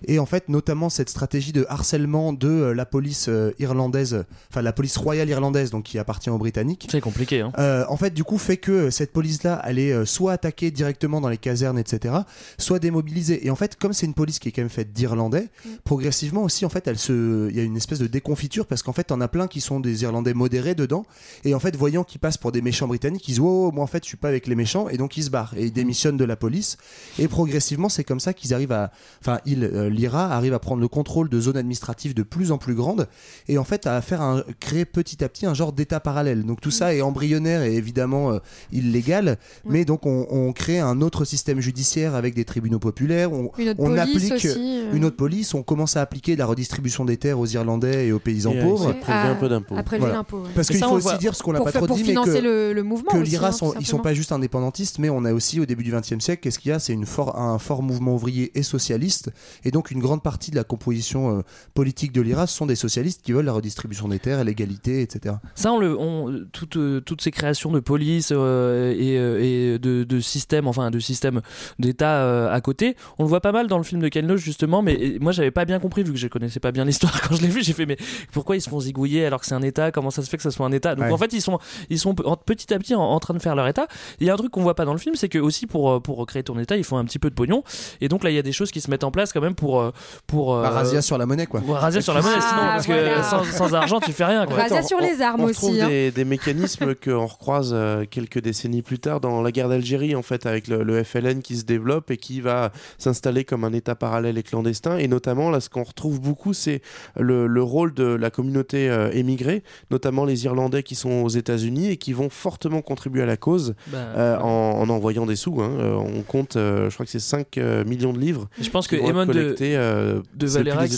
[0.07, 4.61] Et en fait, notamment cette stratégie de harcèlement de euh, la police euh, irlandaise, enfin
[4.61, 6.87] la police royale irlandaise, donc qui appartient aux Britanniques.
[6.89, 7.51] C'est compliqué, hein.
[7.59, 11.21] Euh, en fait, du coup, fait que cette police-là, elle est euh, soit attaquée directement
[11.21, 12.15] dans les casernes, etc.,
[12.57, 13.45] soit démobilisée.
[13.45, 15.49] Et en fait, comme c'est une police qui est quand même faite d'Irlandais,
[15.83, 18.93] progressivement aussi, en fait, elle se, il y a une espèce de déconfiture parce qu'en
[18.93, 21.05] fait, t'en as plein qui sont des Irlandais modérés dedans.
[21.43, 23.87] Et en fait, voyant qu'ils passent pour des méchants britanniques, ils disent, oh, moi en
[23.87, 26.17] fait, je suis pas avec les méchants, et donc ils se barrent et ils démissionnent
[26.17, 26.77] de la police.
[27.19, 30.81] Et progressivement, c'est comme ça qu'ils arrivent à, enfin, il, euh, l'IRA arrive à prendre
[30.81, 33.07] le contrôle de zones administratives de plus en plus grandes
[33.47, 36.43] et en fait à faire un, créer petit à petit un genre d'état parallèle.
[36.45, 38.39] Donc tout ça est embryonnaire et évidemment euh,
[38.71, 43.51] illégal, mais donc on, on crée un autre système judiciaire avec des tribunaux populaires, on,
[43.57, 44.93] Une autre on police applique aussi, euh.
[44.93, 48.19] une autre police, on commence à appliquer la redistribution des terres aux Irlandais et aux
[48.19, 48.91] paysans Et, pauvres.
[48.93, 49.75] c'est prélever un peu d'impôts.
[49.77, 50.49] À prélever ouais.
[50.55, 52.39] Parce qu'il faut aussi voit- dire, ce qu'on n'a pas trop pour dit, mais financer
[52.39, 55.09] que, le- le mouvement que aussi, l'IRA, hein, sont, ils sont pas juste indépendantistes, mais
[55.09, 57.59] on a aussi au début du XXe siècle, qu'est-ce qu'il y a C'est une un
[57.59, 59.31] fort mouvement ouvrier et socialiste,
[59.65, 61.41] et donc une grande partie de la composition euh,
[61.73, 65.35] politique de l'IRA sont sont des socialistes qui veulent la redistribution des terres, l'égalité, etc.
[65.55, 69.79] Ça, on le, on, toutes, euh, toutes ces créations de police euh, et, euh, et
[69.79, 71.41] de, de systèmes, enfin de systèmes
[71.79, 74.41] d'État euh, à côté, on le voit pas mal dans le film de Ken Loach
[74.41, 74.83] justement.
[74.83, 77.35] Mais et moi, j'avais pas bien compris vu que je connaissais pas bien l'histoire quand
[77.35, 77.63] je l'ai vu.
[77.63, 77.97] J'ai fait mais
[78.31, 79.91] pourquoi ils se font zigouiller alors que c'est un État?
[79.91, 80.93] Comment ça se fait que ça soit un État?
[80.93, 81.11] Donc Ouais.
[81.11, 81.57] en fait, ils sont,
[81.89, 83.87] ils sont en- petit à petit en, en train de faire leur État.
[84.19, 85.91] Il y a un truc qu'on voit pas dans le film, c'est que aussi pour
[85.91, 87.63] euh, pour créer ton État, il faut un petit peu de pognon.
[88.01, 89.55] Et donc là, il y a des choses qui se mettent en place quand même
[89.55, 89.91] pour euh,
[90.27, 91.61] pour euh, Bah, razzia sur la monnaie, quoi.
[91.67, 93.15] Razzia sur la monnaie, Ah, sinon, parce voilà.
[93.15, 94.45] que sans, sans argent, tu fais rien.
[94.45, 94.55] Quoi.
[94.57, 95.87] Razzia on- sur les armes on aussi, hein.
[95.87, 97.75] des, des mécanismes qu'on recroise
[98.09, 101.57] quelques décennies plus tard dans la guerre d'Algérie, en fait, avec le, le FLN qui
[101.57, 104.97] se développe et qui va s'installer comme un État parallèle et clandestin.
[104.97, 106.81] Et notamment, là, ce qu'on retrouve beaucoup, c'est
[107.19, 111.89] le, le rôle de la communauté euh, émigrée, notamment les Irlandais qui sont aux États-Unis
[111.89, 115.61] et qui vont fortement contribuer à la cause Bah, euh, en, en envoyant des sous.
[115.61, 115.71] hein.
[115.79, 118.47] Euh, on compte, euh, je crois que c'est 5 euh, millions de livres.
[118.61, 120.95] Je pense que Emon de, euh, de Valera, qui,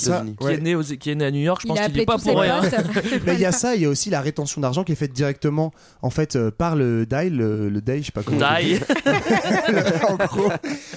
[0.51, 2.01] est né aux- qui est né à New York, je Il pense qu'il y est
[2.01, 2.61] appelé pas pour rien.
[3.25, 5.13] Mais il y a ça, il y a aussi la rétention d'argent qui est faite
[5.13, 5.71] directement
[6.03, 8.37] en fait euh, par le DAI, le, le DAI, je sais pas comment.
[8.37, 8.73] on dit.
[8.75, 8.79] Die.
[10.09, 10.51] en gros,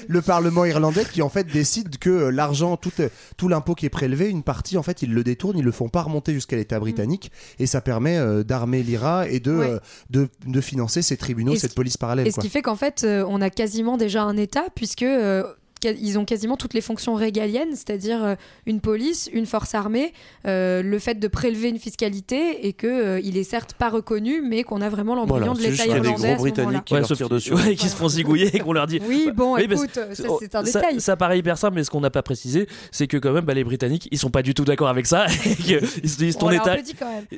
[0.09, 2.91] le Parlement irlandais qui en fait décide que l'argent, tout,
[3.37, 5.89] tout l'impôt qui est prélevé, une partie en fait ils le détournent, ils le font
[5.89, 9.71] pas remonter jusqu'à l'État britannique et ça permet euh, d'armer l'IRA et de, Ouais.
[9.71, 9.79] euh,
[10.11, 12.27] de, de financer ces tribunaux, Et ce cette police parallèle.
[12.27, 12.43] Et ce quoi.
[12.43, 15.45] qui fait qu'en fait, euh, on a quasiment déjà un État, puisque euh,
[15.85, 18.35] ils ont quasiment toutes les fonctions régaliennes, c'est-à-dire euh,
[18.67, 20.13] une police, une force armée,
[20.47, 24.43] euh, le fait de prélever une fiscalité et que euh, il est certes pas reconnu,
[24.43, 26.35] mais qu'on a vraiment l'embryon Voilà, de l'État a des irlandais.
[26.35, 26.43] gros.
[26.43, 27.55] Britanniques qui Ouais, leur tirent dessus.
[27.55, 29.01] ouais, qui se font zigouiller et qu'on leur dit.
[29.09, 31.01] Oui, bon, Oui, écoute, c'est- ça c'est un ça- détail.
[31.01, 33.55] Ça, paraît hyper simple, mais ce qu'on n'a pas précisé, c'est que quand même, bah,
[33.55, 35.27] les Britanniques, ils sont pas du tout d'accord avec ça.
[35.47, 36.77] et que ils se disent On ton état,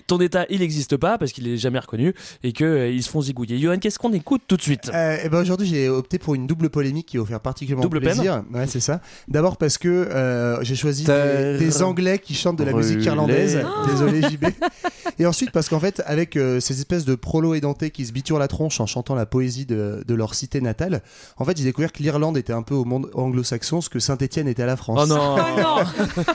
[0.07, 3.11] ton état, il n'existe pas parce qu'il est jamais reconnu et que euh, ils se
[3.11, 3.59] font zigouiller.
[3.59, 4.91] Johan, qu'est-ce qu'on écoute tout de suite?
[4.95, 7.83] Euh, et ben aujourd'hui, j'ai opté pour une double polémique qui va vous faire particulièrement
[7.83, 8.17] Double peine
[8.53, 9.01] Ouais, c'est ça.
[9.29, 13.59] D'abord parce que euh, j'ai choisi des, Anglais qui chantent de la musique irlandaise.
[13.89, 14.47] Désolé JB.
[15.21, 18.39] Et ensuite parce qu'en fait, avec euh, ces espèces de prolos édentés qui se biturent
[18.39, 21.03] la tronche en chantant la poésie de, de leur cité natale,
[21.39, 24.47] en fait, j'ai découvert que l'Irlande était un peu au monde anglo-saxon, ce que Saint-Étienne
[24.47, 24.99] était à la France.
[25.01, 25.37] Oh non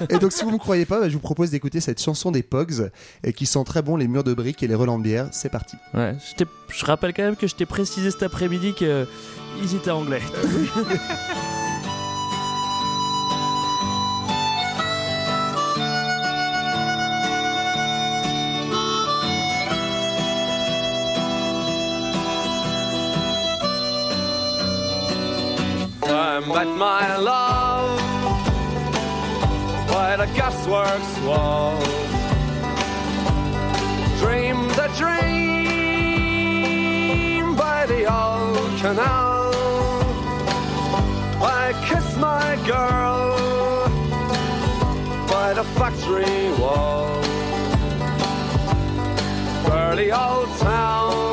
[0.10, 2.44] Et donc, si vous me croyez pas, bah, je vous propose d'écouter cette chanson des
[2.44, 2.90] Pogs
[3.26, 5.28] euh, qui sent très bon les murs de briques et les relents de bière.
[5.32, 5.76] C'est parti.
[5.94, 10.22] Ouais, je, je rappelle quand même que je t'ai précisé cet après-midi qu'ils étaient anglais.
[26.48, 28.00] met my love
[29.88, 31.80] by the gasworks wall.
[34.20, 35.54] Dreamed a dream
[37.56, 39.54] by the old canal.
[41.42, 43.38] I kissed my girl
[45.28, 47.22] by the factory wall.
[49.66, 51.33] Dirty old town,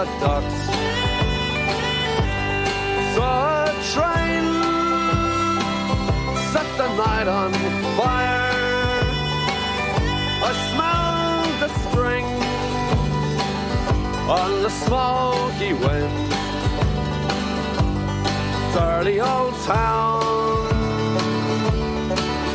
[0.00, 0.68] The docks.
[3.18, 4.44] A train
[6.52, 7.52] set the night on
[7.98, 8.52] fire.
[10.48, 12.26] I smelled the string
[14.38, 16.30] on the smoky wind.
[18.72, 20.20] Dirty old town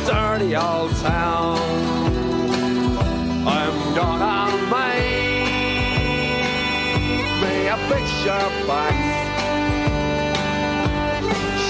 [0.06, 1.58] dirty old town.
[3.46, 4.55] I'm gonna
[7.76, 8.96] a picture box,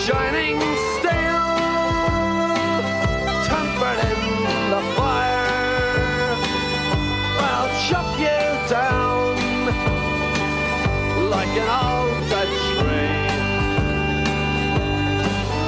[0.04, 0.58] shining
[0.94, 1.48] steel,
[3.48, 4.20] tempered in
[4.72, 6.34] the fire.
[7.50, 8.42] I'll chop you
[8.76, 9.34] down
[11.34, 13.24] like an old Dutch tree.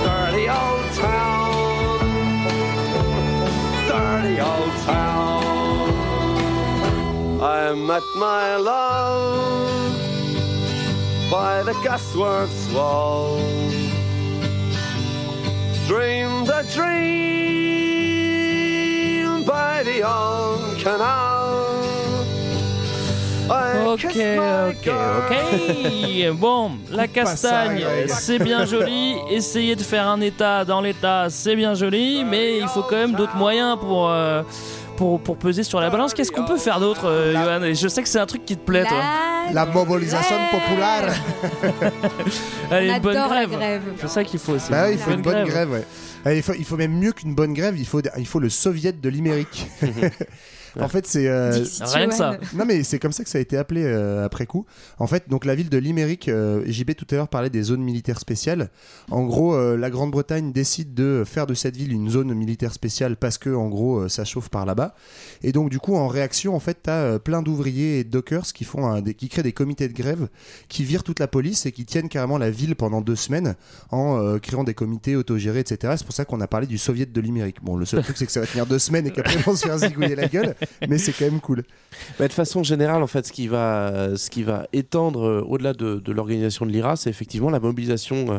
[0.05, 1.99] Dirty old town,
[3.91, 5.27] dirty old town.
[7.41, 9.68] I met my love
[11.31, 13.39] by the gasworks wall.
[15.87, 17.29] Dreamed a dream
[19.45, 21.67] by the old canal.
[23.51, 25.33] Ok, ok, ok.
[26.39, 29.17] Bon, la castagne, c'est bien joli.
[29.31, 32.25] Essayer de faire un état dans l'état, c'est bien joli.
[32.25, 34.43] Mais il faut quand même d'autres moyens pour, euh,
[34.97, 36.13] pour, pour peser sur la balance.
[36.13, 37.73] Qu'est-ce qu'on peut faire d'autre, euh, Johan?
[37.73, 38.99] Je sais que c'est un truc qui te plaît, toi.
[38.99, 39.38] La
[39.73, 41.15] mobilisation populaire.
[42.71, 43.51] Allez, On une bonne adore la grève.
[43.59, 43.83] grève.
[44.01, 44.71] C'est ça qu'il faut aussi.
[44.71, 45.85] Bah il faut une bonne grève, ouais.
[46.27, 48.49] Euh, Il faut, il faut même mieux qu'une bonne grève, il faut, il faut le
[48.51, 49.69] soviet de Limérick.
[50.85, 51.29] en fait, c'est.
[51.29, 51.51] euh,
[51.81, 52.39] Rien que ça.
[52.55, 54.67] Non mais c'est comme ça que ça a été appelé euh, après coup.
[54.99, 57.83] En fait, donc la ville de Limerick, euh, JB tout à l'heure parlait des zones
[57.83, 58.71] militaires spéciales.
[59.11, 63.17] En gros, euh, la Grande-Bretagne décide de faire de cette ville une zone militaire spéciale
[63.17, 64.95] parce que en gros euh, ça chauffe par là-bas.
[65.43, 68.45] Et donc du coup en réaction, en fait, t'as euh, plein d'ouvriers et de dockers
[68.53, 70.29] qui font un- des, qui créent des comités de grève,
[70.69, 73.55] qui virent toute la police et qui tiennent carrément la ville pendant deux semaines
[73.91, 75.95] en euh, créant des comités autogérés, etc.
[75.97, 77.63] C'est pour ça qu'on a parlé du soviet de Limerick.
[77.63, 79.57] Bon, le seul truc c'est que ça va tenir deux semaines et qu'après on va
[79.57, 80.55] se faire zigouiller la gueule,
[80.89, 81.63] mais c'est quand même cool.
[82.19, 85.73] Bah, de façon générale, en fait, ce qui va, ce qui va étendre euh, au-delà
[85.73, 88.39] de, de l'organisation de l'IRA, c'est effectivement la mobilisation euh,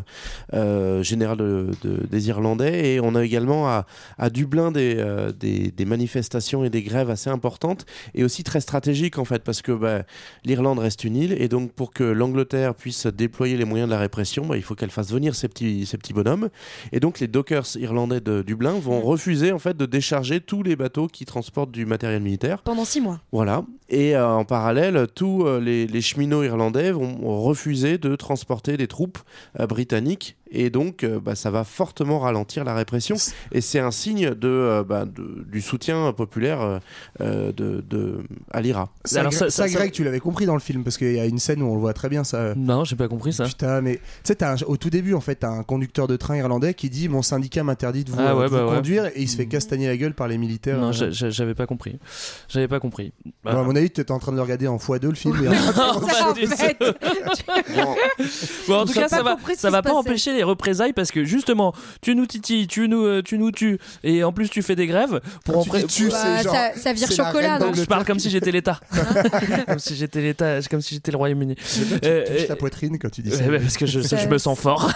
[0.54, 2.94] euh, générale de- de- des Irlandais.
[2.94, 3.86] Et on a également à,
[4.18, 8.62] à Dublin des, euh, des, des manifestations et des grèves assez importantes et aussi très
[8.62, 10.04] stratégiques, en fait, parce que bah,
[10.46, 11.36] l'Irlande reste une île.
[11.40, 14.76] Et donc, pour que l'Angleterre puisse déployer les moyens de la répression, bah, il faut
[14.76, 16.50] qu'elle fasse venir ces petits, ces petits bonhommes.
[16.92, 20.76] Et donc, les dockers irlandais de Dublin vont refuser, en fait, de décharger tous les
[20.76, 22.62] bateaux qui transportent du matériel militaire.
[22.64, 23.20] Pendant six mois.
[23.32, 23.64] Voilà.
[23.92, 28.88] Et euh, en parallèle, tous euh, les, les cheminots irlandais vont refuser de transporter des
[28.88, 29.18] troupes
[29.60, 30.36] euh, britanniques.
[30.52, 33.16] Et donc, euh, bah, ça va fortement ralentir la répression.
[33.52, 36.80] Et c'est un signe de, euh, bah, de- du soutien populaire
[37.20, 37.52] de,
[37.88, 38.90] de- à l'IRA.
[39.06, 41.20] Ça, Alors, ça- ça, ça- Greg, tu l'avais compris dans le film parce qu'il y
[41.20, 42.56] a une scène où on le voit très bien ça.
[42.56, 43.46] Non, j'ai pas compris ça.
[43.46, 46.36] Putain, mais tu sais, un- au tout début, en fait, t'as un conducteur de train
[46.38, 48.76] irlandais qui dit Mon syndicat m'interdit de vous, Ah ouais, de vous bah ouais.
[48.76, 50.80] conduire et il se fait castagner la gueule par les militaires.
[50.80, 50.92] Non, euh.
[50.94, 52.00] j'a- j'a- j'avais pas compris.
[52.48, 53.14] J'avais pas compris.
[53.44, 55.36] Bon, à avis, t'étais en train de le regarder en x2 le film.
[55.44, 56.00] et- Ça, en
[56.46, 56.78] fait,
[58.68, 61.74] Bon, en tout cas, ça va, ça va pas empêcher les représailles parce que justement,
[62.02, 64.88] tu nous titilles, tu nous, euh, tu nous tues, et en plus tu fais des
[64.88, 66.54] grèves pour en pré- tu, Bah, c'est genre.
[66.54, 68.80] ça, ça vire chocolat, d'Angleterre Je parle comme si j'étais l'État,
[69.68, 71.56] comme si j'étais l'État, comme si j'étais le Royaume-Uni.
[71.56, 71.62] Tu
[72.04, 73.44] Euh, touches euh, ta poitrine quand tu dis ça.
[73.50, 74.92] Parce que je, me sens fort.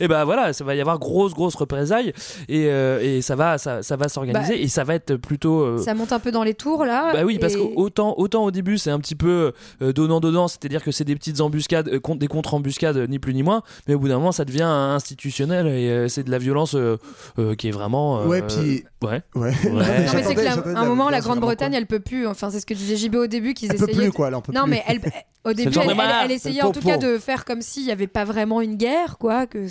[0.00, 2.12] et ben voilà, ça va y avoir grosse grosse représailles
[2.48, 5.94] et, euh, ça va ça, va s'organiser Bah, et ça va être plutôt euh, Ça
[5.94, 7.12] monte un peu dans les tours là.
[7.12, 9.52] Bah oui, parce et- que autant, autant au début c'est un petit peu
[9.82, 13.42] euh, donnant-donnant, c'est-à-dire que c'est des petites embuscades, euh, des contre-embuscades, euh, ni plus ni
[13.42, 16.74] moins, mais au bout d'un moment ça devient institutionnel et euh, c'est de la violence
[16.74, 16.96] euh,
[17.38, 18.20] euh, qui est vraiment.
[18.20, 18.84] euh, Ouais, puis.
[19.02, 19.22] Ouais.
[19.34, 19.52] Ouais.
[19.64, 19.70] Ouais.
[19.70, 22.00] Non, mais c'est J'attendais- que la- j'attendais de à un moment, la Grande-Bretagne, elle peut
[22.00, 22.26] plus.
[22.26, 23.70] Enfin, c'est ce que disait JB au début qu'ils.
[23.70, 24.04] Elle peut essayaient.
[24.08, 24.28] plus, quoi.
[24.28, 24.70] Elle en peut Non, plus.
[24.70, 25.00] mais elle,
[25.44, 25.76] au début,
[26.24, 29.18] elle, essayait en tout cas de faire comme s'il n'y avait pas vraiment une guerre,
[29.18, 29.46] quoi.
[29.46, 29.66] Que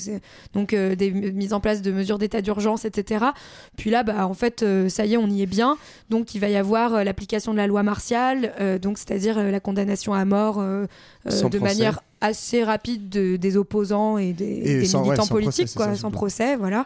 [0.54, 3.26] donc euh, des mises en place de mesures d'état d'urgence, etc.
[3.76, 5.78] Puis là, bah en fait, euh, ça y est, on y est bien.
[6.12, 9.51] Donc il va y avoir euh, l'application de la loi martiale, euh, donc c'est-à-dire euh,
[9.51, 10.87] la condamnation à mort euh,
[11.29, 11.73] Sans de procès.
[11.75, 15.43] manière assez rapide de- des opposants et des, Et des sans- ouais, militants sans procès,
[15.45, 16.85] politiques, quoi, ça, sans procès, voilà.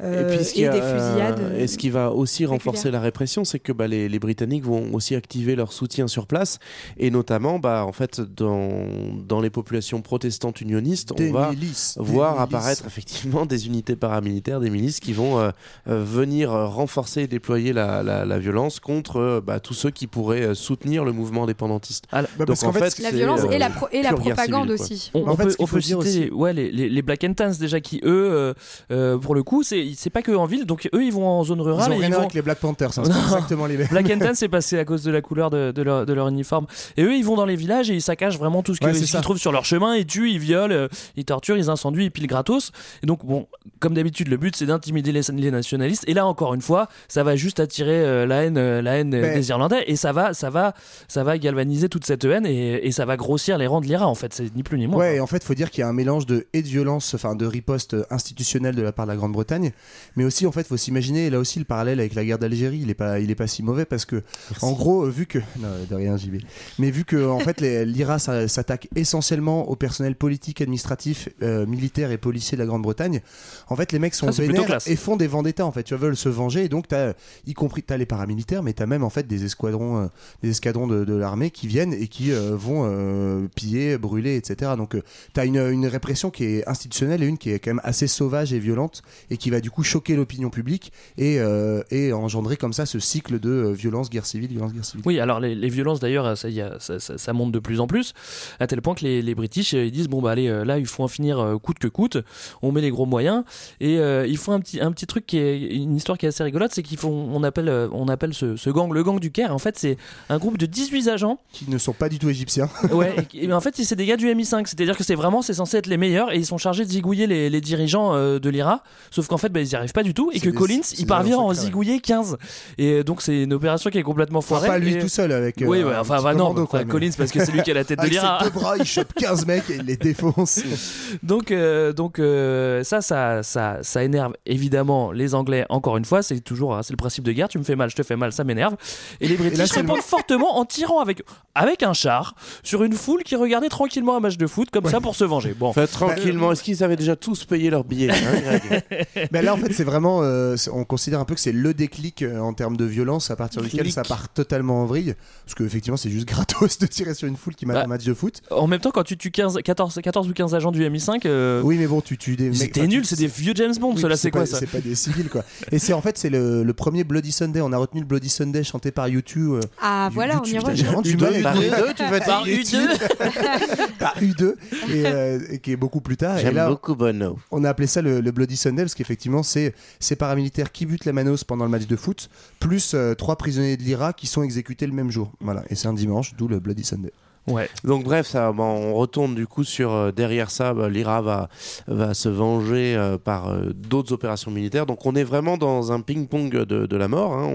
[0.00, 1.40] Euh, et puis ce qui, et a- des fusillades.
[1.40, 4.64] euh, et ce qui va aussi renforcer la répression, c'est que bah, les, les Britanniques
[4.64, 6.58] vont aussi activer leur soutien sur place,
[6.98, 8.86] et notamment, bah, en fait, dans,
[9.26, 12.42] dans les populations protestantes unionistes, Des on va milices, voir milices.
[12.44, 15.50] apparaître effectivement des unités paramilitaires, des milices qui vont euh,
[15.88, 19.90] euh, venir euh, renforcer et déployer la, la- la violence contre euh, bah, tous ceux
[19.90, 22.04] qui pourraient euh, soutenir le mouvement indépendantiste.
[22.12, 24.20] Bah, Donc, qu'en en fait, fait, La violence euh, et la, pro- et la pure
[24.20, 25.10] guerre propagande civile, aussi.
[25.14, 27.24] On, En on fait, peut, on peut citer aussi- les, ouais, les, les, les Black
[27.24, 28.54] and Tans déjà qui eux euh,
[28.92, 31.44] euh, pour le coup c'est c'est pas que en ville donc eux ils vont en
[31.44, 32.98] zone ils rurale ont et rien ils vont avec les Black Panthers.
[32.98, 33.88] hein, c'est exactement les mêmes.
[33.90, 36.28] Black and Tan c'est passé à cause de la couleur de, de leur, de leur
[36.28, 36.66] uniforme.
[36.96, 39.08] Et eux ils vont dans les villages et ils saccagent vraiment tout ce Ouais, qu'ils
[39.20, 39.96] trouvent sur leur chemin.
[39.96, 42.72] Ils tuent ils violent euh, ils torturent ils incendient ils pilent gratos.
[43.02, 43.46] Et donc bon
[43.80, 46.04] comme d'habitude le but c'est d'intimider les, les nationalistes.
[46.06, 49.10] Et là encore une fois ça va juste attirer euh, la haine euh, la haine
[49.10, 49.84] Mais- des Irlandais.
[49.86, 50.74] Et ça va ça va
[51.08, 54.06] ça va galvaniser toute cette haine et, et ça va grossir les rangs de l'IRA
[54.06, 54.32] en fait.
[54.34, 55.92] C'est ni plus ni moins Ouais, et en fait, faut dire qu'il y a un
[55.92, 59.72] mélange de et de violence, enfin de riposte institutionnelle de la part de la Grande-Bretagne,
[60.16, 62.90] Mais aussi, en fait, faut s'imaginer, là aussi, le parallèle avec la guerre d'Algérie, il
[62.90, 64.22] est pas, il est pas si mauvais parce que,
[64.62, 66.40] en gros, vu que, non, de rien, j'y vais.
[66.78, 72.18] Mais vu que, en fait, l'IRA s'attaque essentiellement au personnel politique, administratif, euh, militaire et
[72.18, 73.20] policier de la Grande-Bretagne,
[73.68, 75.82] en fait, les mecs sont Ça, vénères et font des vendettas, en fait.
[75.82, 77.12] Tu vois, veulent se venger et donc, t'as,
[77.46, 80.06] y compris, t'as les paramilitaires, mais t'as même, en fait, des escadrons, euh,
[80.42, 84.72] des escadrons de, de l'armée qui viennent et qui euh, vont euh, piller, brûler, etc.
[84.76, 84.96] Donc,
[85.32, 88.52] t'as une, une répression qui est institutionnelle et une qui est quand même assez sauvage
[88.52, 92.72] et violente et qui va du coup choquer l'opinion publique et, euh, et engendrer comme
[92.72, 95.02] ça ce cycle de euh, violence, guerre civile, violence, guerre civile.
[95.06, 97.80] Oui, alors les, les violences d'ailleurs, ça, y a- ça, ça- ça monte de plus
[97.80, 98.14] en plus,
[98.60, 100.86] à tel point que les, les British euh, ils disent bon bah allez là il
[100.86, 102.18] faut en finir coûte que coûte,
[102.62, 103.44] on met les gros moyens
[103.80, 106.30] et euh, ils font un petit un petit truc qui est une histoire qui est
[106.30, 109.30] assez rigolote, c'est qu'ils font on appelle on appelle ce, ce gang le gang du
[109.30, 109.54] Caire.
[109.54, 109.96] En fait c'est
[110.28, 112.68] un groupe de 18 agents Qui ne sont pas du tout égyptiens.
[112.92, 115.76] ouais, et en fait, c'est des gars du MI5, c'est-à-dire que c'est vraiment, c'est censé
[115.78, 118.82] être les meilleurs et ils sont chargés de zigouiller les, les dirigeants de l'IRA.
[119.10, 121.06] Sauf qu'en fait, bah, ils y arrivent pas du tout et que des- Collins, il
[121.06, 121.54] parvient à en ouais.
[121.54, 122.36] zigouiller 15.
[122.78, 124.68] Et euh, donc, c'est une opération qui est complètement Enfin, foirée.
[124.68, 125.60] pas lui et- tout seul avec.
[125.62, 127.62] euh, oui, ouais, un enfin, bah non, enfin, quoi, mais- Collins parce que c'est lui
[127.62, 128.38] qui a la tête de Avec l'IRA.
[128.40, 130.60] ses deux bras, il chope 15 mecs et il les défonce.
[131.22, 135.64] Donc, euh, donc euh, ça, ça, ça, ça énerve évidemment les Anglais.
[135.68, 137.48] Encore une fois, c'est toujours, hein, c'est le principe de guerre.
[137.48, 138.76] Tu me fais mal, je te fais mal, ça m'énerve.
[139.20, 141.22] Et les le- répondent fortement en tirant avec,
[141.54, 145.00] avec un char sur une foule qui regardait tranquillement un match de foot comme ça
[145.00, 145.54] pour se venger.
[145.58, 146.52] Bon, Fait tranquillement.
[146.52, 149.28] Est-ce qu'ils avaient déjà tous payé leur billet hein, Greg?
[149.32, 150.20] Mais là, en fait, c'est vraiment.
[150.22, 153.30] euh, c'est- on considère un peu que c'est le déclic euh, en termes de violence
[153.30, 153.94] à partir duquel Déclic.
[153.94, 155.14] ça part totalement en vrille.
[155.44, 157.86] Parce que, effectivement, c'est juste gratos de tirer sur une foule qui mate Bah, un
[157.88, 158.40] match de foot.
[158.50, 161.60] en même temps, quand tu tues 15, 14, 14 ou 15 agents du MI5, euh,
[161.62, 162.56] Oui, mais bon, tu tues des mecs.
[162.56, 164.58] c'était enfin, tu- nul, c'est des vieux James Bond, Oui, cela c'est quoi pas- ça
[164.58, 165.44] C'est pas des civils, quoi.
[165.72, 167.60] Et c'est en fait, c'est le, le premier Bloody Sunday.
[167.60, 169.52] On a retenu le Bloody Sunday chanté par YouTube.
[169.54, 170.76] euh, Ah, voilà, on y revient.
[170.76, 172.98] J'ai vraiment du mal avec Par le- U2, tu vas Par dire U2
[173.98, 174.54] par U2
[174.90, 176.38] et, euh, et qui est beaucoup plus tard.
[176.38, 177.38] Et J'aime là, beaucoup Bono.
[177.50, 181.04] on a appelé ça le, le Bloody Sunday parce qu'effectivement, c'est ces paramilitaires qui butent
[181.04, 184.42] la Manos pendant le match de foot, plus euh, trois prisonniers de l'IRA qui sont
[184.42, 185.32] exécutés le même jour.
[185.40, 187.12] Voilà, et c'est un dimanche, d'où le Bloody Sunday.
[187.50, 187.68] Ouais.
[187.84, 191.48] Donc bref, ça, bon, on retourne du coup sur euh, derrière ça, bah, l'IRA va,
[191.86, 194.86] va se venger euh, par euh, d'autres opérations militaires.
[194.86, 197.32] Donc on est vraiment dans un ping-pong de, de la mort.
[197.34, 197.48] hein.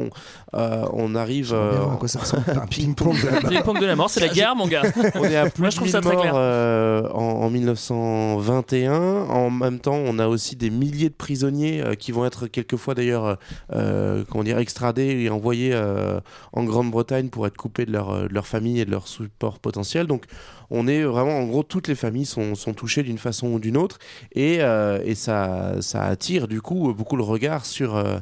[0.53, 2.43] On, euh, on arrive, euh, à quoi ça ressemble.
[2.49, 4.83] Un ping-pong de la Le ping-pong de la mort, c'est la guerre, mon gars.
[5.15, 6.33] on est à plus Moi, de je trouve ça 1000 très morts clair.
[6.35, 8.93] euh, en, en 1921.
[9.29, 12.93] En même temps, on a aussi des milliers de prisonniers euh, qui vont être quelquefois
[12.95, 13.37] d'ailleurs,
[14.29, 16.19] comment dire, extradés et envoyés euh,
[16.53, 19.82] en Grande-Bretagne pour être coupés de leur, de leur famille et de leur support potentiel.
[20.07, 20.25] Donc,
[20.69, 23.77] on est vraiment, en gros, toutes les familles sont, sont touchées d'une façon ou d'une
[23.77, 23.99] autre
[24.33, 28.17] et, euh, et ça, ça attire du coup beaucoup le regard sur, euh,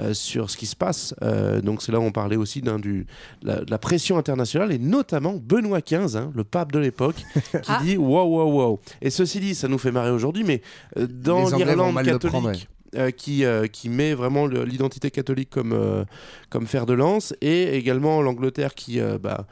[0.00, 1.14] euh, sur ce qui se passe.
[1.22, 3.06] Euh, donc, c'est là où on parlait aussi d'un du,
[3.42, 7.58] la, de la pression internationale et notamment Benoît XV, hein, le pape de l'époque, qui
[7.68, 7.80] Ah.
[7.84, 8.80] dit wow, wow, wow.
[9.00, 10.60] Et ceci dit, ça nous fait marrer aujourd'hui, mais
[11.08, 12.68] dans l'Irlande catholique.
[12.96, 16.04] euh, qui, euh, qui met vraiment le- l'identité catholique comme, euh,
[16.50, 19.46] comme fer de lance et également l'Angleterre qui euh, bah,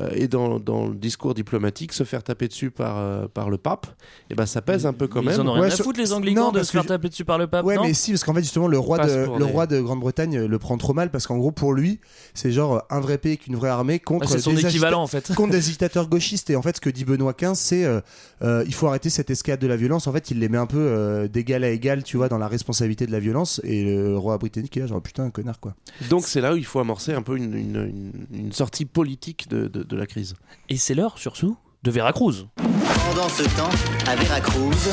[0.00, 3.58] euh, est dans, dans le discours diplomatique se faire taper dessus par, euh, par le
[3.58, 3.86] pape
[4.30, 5.98] et bah ça pèse un peu quand Ils même en ont rien Ouais, à foutre,
[6.00, 7.94] les Non, anglicans, de parce se faire taper dessus par le pape, Ouais, non mais
[7.94, 10.92] si, parce qu'en fait, justement, le roi, de, le roi de Grande-Bretagne le prend trop
[10.94, 12.00] mal parce qu'en gros, pour lui,
[12.34, 15.02] c'est genre un vrai pays avec une vraie armée contre, Ouais, c'est son des, équivalent
[15.02, 15.34] en fait.
[15.34, 16.50] contre des dictateurs gauchistes.
[16.50, 18.00] Et en fait, ce que dit Benoît XV, c'est euh,
[18.42, 20.06] euh, il faut arrêter cette escalade de la violence.
[20.06, 22.48] En fait, il les met un peu euh, d'égal à égal, tu vois, dans la
[22.48, 23.60] responsabilité de la violence.
[23.64, 25.74] Et le roi britannique est là, genre putain, un connard, quoi.
[26.10, 29.48] donc c'est là où il faut amorcer un peu une, une, une- une sortie politique
[29.48, 30.34] de, de- de la crise
[30.68, 32.46] Et c'est l'heure, surtout, de Veracruz.
[32.56, 33.70] Pendant ce temps,
[34.10, 34.90] à Veracruz,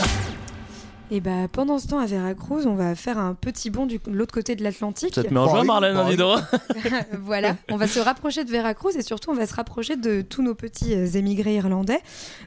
[1.14, 4.34] Et bah pendant ce temps à Veracruz, on va faire un petit bond de l'autre
[4.34, 5.14] côté de l'Atlantique.
[5.14, 6.16] Ça te met en joie, Marlène, hein, Paris.
[6.16, 6.40] dis donc.
[7.22, 10.42] voilà, on va se rapprocher de Veracruz et surtout on va se rapprocher de tous
[10.42, 12.02] nos petits euh, émigrés irlandais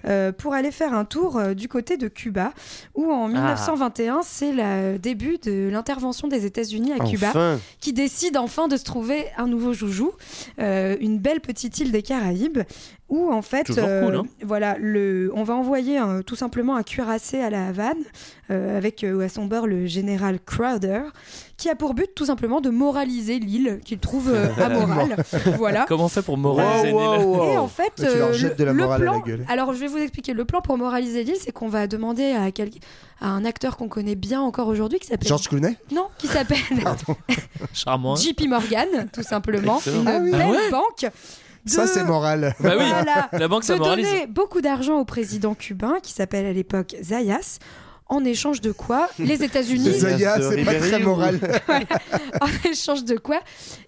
[0.08, 2.52] euh, pour aller faire un tour euh, du côté de Cuba
[2.96, 8.66] où en 1921 c'est le début de l'intervention des États-Unis à Cuba qui décide enfin
[8.66, 10.10] de se trouver un nouveau joujou,
[10.58, 12.62] euh, une belle petite île des Caraïbes
[13.08, 14.22] où en fait, cool, hein.
[14.42, 17.94] voilà, le, on va envoyer un- tout simplement un cuirassé à la Havane
[18.50, 21.02] euh, avec euh, à son bord le général Crowder
[21.56, 25.16] qui a pour but tout simplement de moraliser l'île qu'il trouve euh, amorale.
[25.56, 25.84] voilà.
[25.88, 27.52] Comment on fait pour moraliser Wow, une île wow, wow.
[27.52, 29.20] Et en fait, euh, le, de la le morale à la plan.
[29.20, 29.44] gueule.
[29.48, 30.32] Alors, je vais vous expliquer.
[30.34, 32.70] Le plan pour moraliser l'île, c'est qu'on va demander à, quel-
[33.20, 36.58] à un acteur qu'on connaît bien encore aujourd'hui, qui s'appelle George Clooney non, qui s'appelle
[37.72, 38.14] Charmant.
[38.14, 38.16] hein.
[38.16, 40.00] JP Morgan, tout simplement, Excellent.
[40.02, 40.30] une Ah oui.
[40.32, 41.10] belle Ah ouais banque.
[41.66, 42.54] De- Ça, c'est moral.
[42.60, 43.28] Bah oui, Voilà.
[43.32, 44.06] la banque, ça de moralise.
[44.06, 47.58] donner beaucoup d'argent au président cubain qui s'appelle à l'époque Zayas.
[48.08, 50.38] En échange de quoi les États-Unis, Zayas.
[50.38, 51.40] Zaya, c'est pas très ou- moral.
[52.40, 53.40] en échange de quoi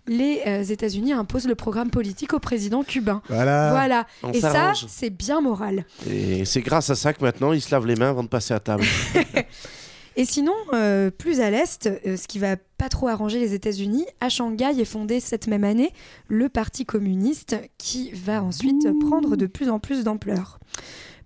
[0.09, 3.23] les euh, États-Unis imposent le programme politique au président cubain.
[3.29, 3.71] Voilà.
[3.71, 4.07] Voilà.
[4.25, 5.85] on Et ça, c'est bien moral.
[6.11, 8.55] et c'est grâce à ça que maintenant ils se lavent les mains avant de passer
[8.55, 8.83] à table
[10.21, 14.05] Et sinon, euh, plus à l'est, euh, ce qui va pas trop arranger les États-Unis,
[14.21, 15.93] à Shanghai est fondé cette même année
[16.27, 20.59] le Parti communiste qui va ensuite prendre de plus en plus d'ampleur.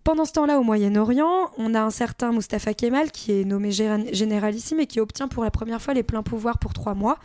[0.04, 4.80] Pendant ce temps-là, au Moyen-Orient, on a un certain Mustafa Kemal qui est nommé généralissime
[4.80, 7.18] et qui obtient pour la première fois les pleins pouvoirs pour trois mois.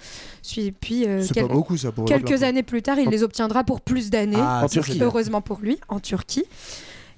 [0.79, 3.65] Puis, euh, C'est quel- pas beaucoup ça pour quelques années plus tard, il les obtiendra
[3.65, 4.37] pour plus d'années.
[4.39, 4.61] Ah.
[5.01, 6.45] Heureusement pour lui, en Turquie.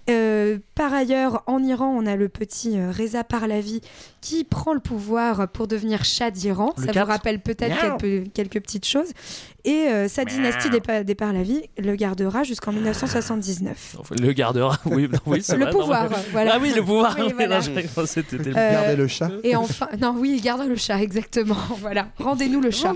[0.10, 3.82] Euh, par ailleurs, en Iran, on a le petit euh, Reza Pahlavi
[4.22, 6.74] qui prend le pouvoir pour devenir Shah d'Iran.
[6.78, 7.06] Le Ça quatre.
[7.06, 9.10] vous rappelle peut-être quelques, quelques petites choses.
[9.66, 11.16] Et euh, sa dynastie des, des
[11.78, 13.98] le gardera jusqu'en 1979.
[14.22, 16.52] Le gardera, oui, non, oui c'est Le vrai, non, pouvoir, mais- voilà.
[16.56, 17.16] Ah oui, le pouvoir.
[17.20, 17.62] Oui, voilà.
[17.62, 19.30] c'était le Euh, Gardez le chat.
[19.44, 21.56] Et enfin, non, oui, il garde le chat, exactement.
[21.80, 22.94] Voilà, rendez-nous le chat.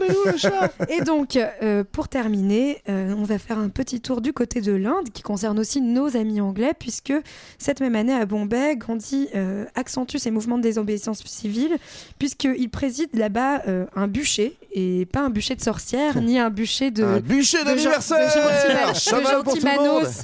[0.89, 4.71] Et donc, euh, pour terminer, euh, on va faire un petit tour du côté de
[4.73, 7.02] l'Inde, qui concerne aussi nos amis anglais, puisque
[7.57, 11.77] cette même année à Bombay, Gandhi euh, accentue ses mouvements de désobéissance civile,
[12.19, 16.91] puisqu'il préside là-bas euh, un bûcher, et pas un bûcher de sorcière, ni un bûcher
[16.91, 17.03] de.
[17.03, 18.39] Un bûcher d'anniversaire de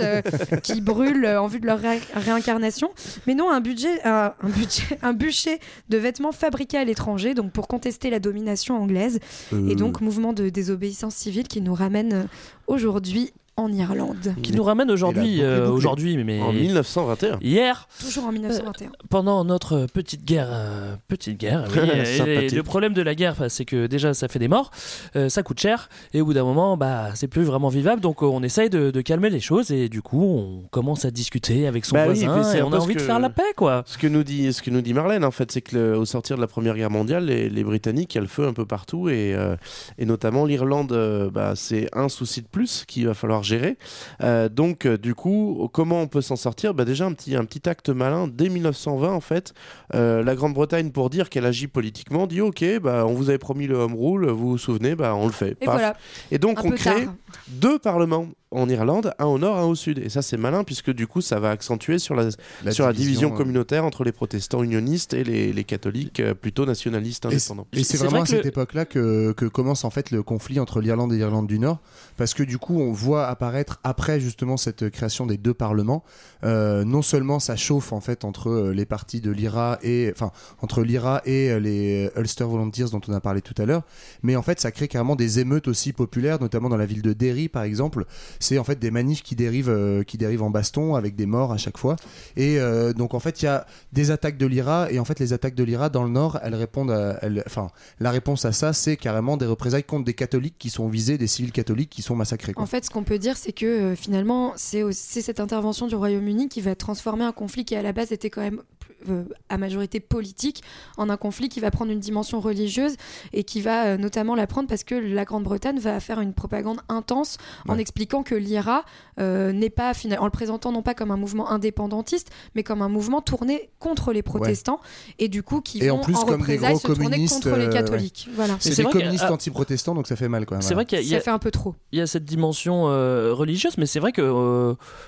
[0.01, 0.21] euh,
[0.63, 2.89] qui brûlent euh, en vue de leur ré- réincarnation,
[3.27, 5.59] mais non un budget, un, un budget, un bûcher
[5.89, 9.19] de vêtements fabriqués à l'étranger, donc pour contester la domination anglaise,
[9.53, 9.69] Euh.
[9.69, 12.23] et donc mouvement de désobéissance civile qui nous ramène euh,
[12.67, 14.33] aujourd'hui en Irlande.
[14.43, 17.37] Qui nous ramène aujourd'hui, euh, aujourd'hui, mais En 1921.
[17.41, 18.91] hier, Toujours en 1921.
[19.09, 22.51] pendant notre petite guerre, euh, petite guerre, oui, et Sympathique.
[22.53, 24.71] le problème de la guerre, bah, c'est que déjà ça fait des morts,
[25.15, 28.23] euh, ça coûte cher, et au bout d'un moment, bah c'est plus vraiment vivable, donc
[28.23, 31.67] euh, on essaye de, de calmer les choses, et du coup on commence à discuter
[31.67, 33.83] avec son Bah voisin, et on a envie de faire la paix, quoi.
[33.85, 36.05] Ce que nous dit, ce que nous dit Marlène, en fait, c'est que le- au
[36.05, 38.53] sortir de la Première Guerre mondiale, les, les Britanniques, il y a le feu un
[38.53, 39.55] peu partout, et, euh,
[39.97, 43.77] et notamment l'Irlande, euh, bah, c'est un souci de plus qu'il va falloir gérer.
[44.21, 46.73] Euh, donc, euh, du coup, comment on peut s'en sortir?
[46.73, 48.27] Bah, Déjà, un petit, un petit acte malin.
[48.27, 49.53] Dès 1920, en fait,
[49.93, 53.67] euh, la Grande-Bretagne, pour dire qu'elle agit politiquement, dit OK, bah, on vous avait promis
[53.67, 55.51] le Home Rule, vous vous souvenez, bah, on le fait.
[55.61, 55.73] Et Paf.
[55.75, 55.97] voilà.
[56.31, 57.13] Et donc, Un on crée tard.
[57.49, 59.99] deux parlements en Irlande, un au nord, un au sud.
[59.99, 62.29] Et ça, c'est malin, puisque du coup, ça va accentuer sur la,
[62.63, 63.37] La sur la division, division euh.
[63.37, 67.67] communautaire entre les protestants unionistes et les, les catholiques euh, plutôt nationalistes Et c'est- indépendants.
[67.73, 70.59] Et c'est vraiment vrai à cette le- époque-là que, que commence en fait le conflit
[70.59, 71.79] entre l'Irlande et l'Irlande du Nord,
[72.17, 76.03] parce que du coup on voit apparaître après justement cette création des deux parlements,
[76.43, 80.31] euh, non seulement ça chauffe en fait entre euh, les partis de l'IRA et enfin
[80.61, 83.83] entre l'IRA et euh, les Ulster Volunteers dont on a parlé tout à l'heure,
[84.23, 87.13] mais en fait ça crée carrément des émeutes aussi populaires, notamment dans la ville de
[87.13, 88.03] Derry par exemple.
[88.41, 91.57] C'est en fait des manifs qui dérivent qui dérivent en baston avec des morts à
[91.57, 91.95] chaque fois.
[92.35, 92.59] Et
[92.95, 95.55] donc en fait il y a des attaques de l'IRA et en fait les attaques
[95.55, 97.69] de l'IRA dans le Nord elles répondent à, enfin
[97.99, 101.27] la réponse à ça c'est carrément des représailles contre des catholiques qui sont visés, des
[101.27, 102.53] civils catholiques qui sont massacrés.
[102.55, 106.49] En fait, ce qu'on peut dire, c'est que euh, finalement, c'est cette intervention du Royaume-Uni
[106.49, 108.61] qui va transformer un conflit qui à la base était quand même
[109.09, 110.61] euh, à majorité politique
[110.97, 112.95] en un conflit qui va prendre une dimension religieuse
[113.33, 116.79] et qui va euh, notamment la prendre parce que la Grande-Bretagne va faire une propagande
[116.89, 117.37] intense
[117.67, 117.81] en Ouais.
[117.81, 118.83] expliquant que l'IRA
[119.19, 122.89] euh, n'est pas en le présentant non pas comme un mouvement indépendantiste mais comme un
[122.89, 124.79] mouvement tourné contre les protestants
[125.19, 127.49] et du coup qui Et en vont plus, en comme des représailles se tourner contre
[127.55, 128.27] les euh, catholiques.
[128.35, 128.55] Voilà.
[128.59, 130.61] C'est des vrai communistes anti-protestants donc ça fait mal quand même.
[130.61, 131.75] C'est vrai qu'il y a- Ça fait un peu trop.
[131.91, 134.21] il y a cette dimension euh, religieuse, mais c'est vrai que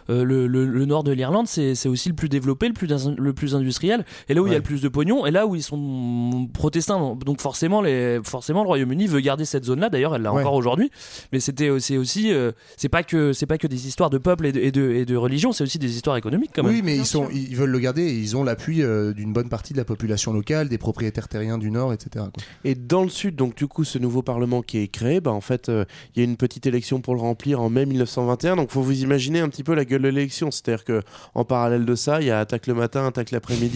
[0.09, 2.87] le, le- le nord de l'Irlande, c'est c'est aussi le plus développé, le plus,
[3.17, 5.47] le plus industriel, et là où il y a le plus de pognon, et là
[5.47, 7.15] où ils sont protestants.
[7.15, 9.89] Donc forcément, les, forcément le Royaume-Uni veut garder cette zone-là.
[9.89, 10.41] D'ailleurs, elle l'a Ouais.
[10.41, 10.91] encore aujourd'hui.
[11.33, 14.45] Mais c'était c'est aussi, euh, c'est pas que c'est pas que des histoires de peuple
[14.45, 16.71] et de, et de, et de religion, c'est aussi des histoires économiques quand même.
[16.71, 19.33] Oui, mais Bien ils, sont, ils veulent le garder et ils ont l'appui euh, d'une
[19.33, 22.25] bonne partie de la population locale, des propriétaires terriens du Nord, etc.
[22.33, 22.43] quoi.
[22.63, 25.41] Et dans le sud, donc du coup, ce nouveau parlement qui est créé, bah, en
[25.41, 28.55] fait, euh, il y a une petite élection pour le remplir en mai 1921.
[28.55, 30.51] Donc, faut vous imaginer un petit peu la gueule de l'élection.
[30.51, 31.01] C'est-à-dire que
[31.35, 33.70] en parallèle de ça, il y a attaque le matin, attaque l'après-midi.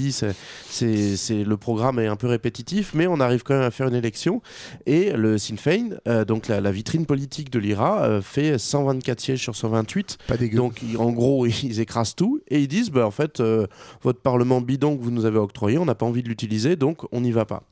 [0.69, 3.95] C'est, le programme est un peu répétitif, mais on arrive quand même à faire une
[3.95, 4.41] élection.
[4.85, 9.19] Et le Sinn Féin, euh, donc la, la vitrine politique de l'IRA, euh, fait 124
[9.19, 10.17] sièges sur 128.
[10.27, 10.57] Pas dégueu.
[10.57, 13.67] Donc, en gros, ils écrasent tout et ils disent, bah, en fait, euh,
[14.01, 17.03] votre parlement bidon que vous nous avez octroyé, on n'a pas envie de l'utiliser, donc
[17.11, 17.63] on n'y va pas.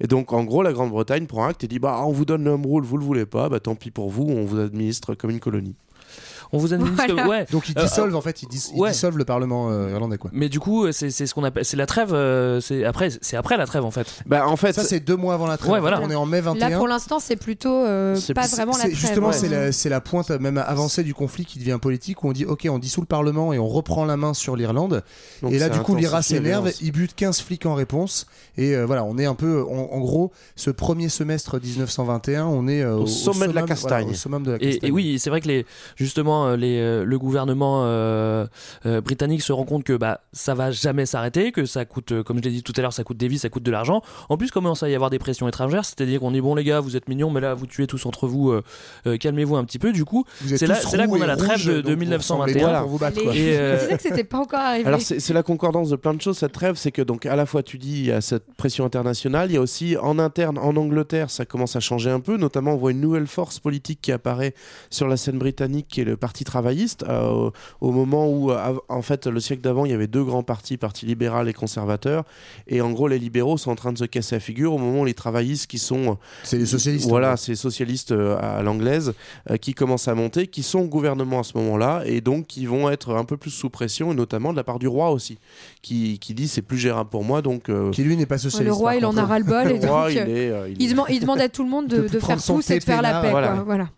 [0.00, 2.50] Et donc, en gros, la Grande-Bretagne prend acte et dit, bah, on vous donne le
[2.50, 5.30] home rule, vous le voulez pas, bah, tant pis pour vous, on vous administre comme
[5.30, 5.74] une colonie.
[6.52, 7.28] On vous administre, Voilà.
[7.28, 7.46] ouais.
[7.50, 8.90] Donc ils Euh, dissolvent en fait, ils, dis- ils ouais.
[8.90, 10.30] dissolvent le parlement euh, irlandais quoi.
[10.32, 12.12] Mais du coup, c'est c'est ce qu'on appelle, c'est la trêve.
[12.14, 14.06] euh, c'est après, c'est après la trêve en fait.
[14.26, 15.72] Bah, en fait, Ça c'est deux mois avant la trêve.
[15.72, 16.00] Ouais, voilà.
[16.02, 16.68] On est en mai 21.
[16.68, 18.94] Là, pour l'instant, c'est plutôt euh, pas vraiment la trêve.
[18.94, 19.32] justement, ouais.
[19.32, 22.44] c'est la, c'est la pointe même avancée du conflit qui devient politique où on dit
[22.44, 25.02] ok, on dissout le Parlement et on reprend la main sur l'Irlande.
[25.50, 28.26] Et là, du coup, l'IRA s'énerve, il bute 15 flics en réponse.
[28.56, 32.68] Et euh, voilà, on est un peu, en, en gros, ce premier semestre 1921, on
[32.68, 33.90] est euh, Au sommet de la summum- castagne.
[34.04, 34.88] voilà, au summum de la Et, castagne.
[34.88, 35.66] et oui, c'est vrai que les,
[35.96, 38.46] justement moment, euh, les, euh, le gouvernement euh,
[38.84, 42.38] euh, britannique se rend compte que bah, ça va jamais s'arrêter, que ça coûte, comme
[42.38, 44.02] je l'ai dit tout à l'heure, ça coûte des vies, ça coûte de l'argent.
[44.28, 46.80] En plus, commence à y avoir des pressions étrangères, c'est-à-dire qu'on dit bon les gars,
[46.80, 48.62] vous êtes mignons, mais là vous tuez tous entre vous, euh,
[49.06, 49.92] euh, calmez-vous un petit peu.
[49.92, 52.16] Du coup, c'est là, là qu'on a la trêve de, de vous 1921.
[52.18, 53.34] ressemblez pas pour vous battre, quoi.
[53.34, 54.86] Et, euh, que c'était pas encore arrivé.
[54.86, 57.36] Alors c'est c'est la concordance de plein de choses cette trêve, c'est que donc à
[57.36, 60.18] la fois tu dis il y a cette pression internationale, il y a aussi en
[60.18, 63.58] interne en Angleterre ça commence à changer un peu, notamment on voit une nouvelle force
[63.58, 64.54] politique qui apparaît
[64.90, 67.52] sur la scène britannique qui est le Parti travailliste euh, au,
[67.88, 70.76] au moment où euh, en fait le siècle d'avant il y avait deux grands partis,
[70.76, 72.24] Parti libéral et conservateur,
[72.66, 75.02] et en gros les libéraux sont en train de se casser la figure au moment
[75.02, 77.08] où les travaillistes qui sont C'est les socialistes.
[77.08, 79.14] voilà, en c'est les socialistes euh, à l'anglaise
[79.50, 82.66] euh, qui commencent à monter, qui sont au gouvernement à ce moment-là et donc qui
[82.66, 85.38] vont être un peu plus sous pression et notamment de la part du roi aussi,
[85.82, 87.68] qui, qui dit c'est plus gérable pour moi donc.
[87.68, 88.66] euh, Qui lui n'est pas socialiste.
[88.66, 89.70] le roi, il en a ras-le-bol.
[89.70, 91.86] et roi, il est, euh, il il, est- demande, il demande à tout le monde
[91.86, 93.30] De de, de faire tous et de faire la paix.
[93.30, 93.48] Voilà.
[93.54, 93.88] quoi, voilà.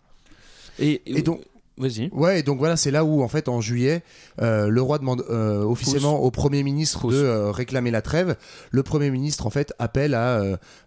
[0.81, 1.41] Et, Et donc,
[1.79, 2.09] vas-y.
[2.13, 4.03] Ouais, et donc voilà, c'est là où en fait en juillet,
[4.43, 7.15] euh, le roi demande euh, officiellement au premier ministre Pousse.
[7.15, 8.37] de euh, réclamer la trêve.
[8.71, 10.43] Le premier ministre en fait appelle à,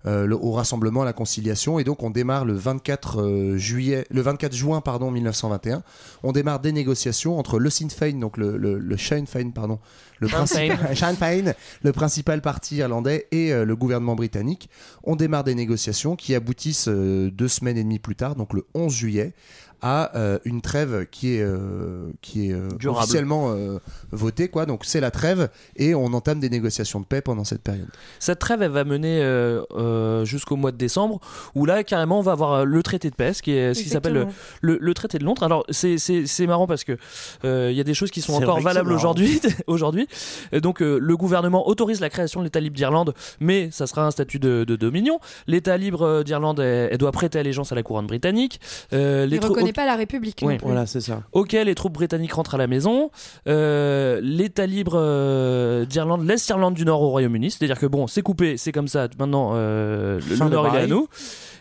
[0.05, 4.21] le- au rassemblement, à la conciliation, et donc on démarre le 24 euh, juillet, le
[4.21, 5.83] 24 juin pardon 1921.
[6.23, 9.79] On démarre des négociations entre le Sinn Féin, donc le, le, le Sinn Féin, pardon,
[10.19, 14.69] le Sinn principal, Sinn Féin, le principal parti irlandais et euh, le gouvernement britannique.
[15.03, 18.65] On démarre des négociations qui aboutissent euh, deux semaines et demie plus tard, donc le
[18.73, 19.33] 11 juillet
[19.81, 22.69] à euh, une trêve qui est euh, qui est euh,
[22.99, 23.79] officiellement euh,
[24.11, 27.61] votée quoi donc c'est la trêve et on entame des négociations de paix pendant cette
[27.61, 27.87] période
[28.19, 31.19] Cette trêve, elle va mener euh, euh, jusqu'au mois de décembre,
[31.55, 33.89] où là, carrément, on va avoir le traité de paix, ce qui, est, ce qui
[33.89, 34.27] s'appelle le,
[34.61, 35.43] le, le traité de Londres.
[35.43, 36.97] Alors, c'est- c'est c'est marrant parce que
[37.45, 39.41] euh, il y a des choses qui sont encore valables aujourd'hui.
[39.67, 40.07] aujourd'hui.
[40.53, 44.11] Donc, euh, le gouvernement autorise la création de l'État libre d'Irlande, mais ça sera un
[44.11, 45.19] statut de, de dominion.
[45.47, 48.59] L'État libre d'Irlande, elle, elle doit prêter allégeance à la couronne britannique.
[48.93, 49.25] Euh,
[49.63, 50.43] Il les ne trou- reconnaît pas la République.
[50.45, 50.57] Oui.
[50.63, 51.23] Voilà, c'est ça.
[51.31, 53.11] Ok, les troupes britanniques rentrent à la maison.
[53.47, 57.51] Euh, L'État libre euh, d'Irlande laisse l'Irlande du Nord au Royaume-Uni.
[57.51, 59.07] C'est-à-dire que bon, c'est coupé, c'est comme ça.
[59.19, 61.07] Maintenant, euh, le, Nord il est à nous.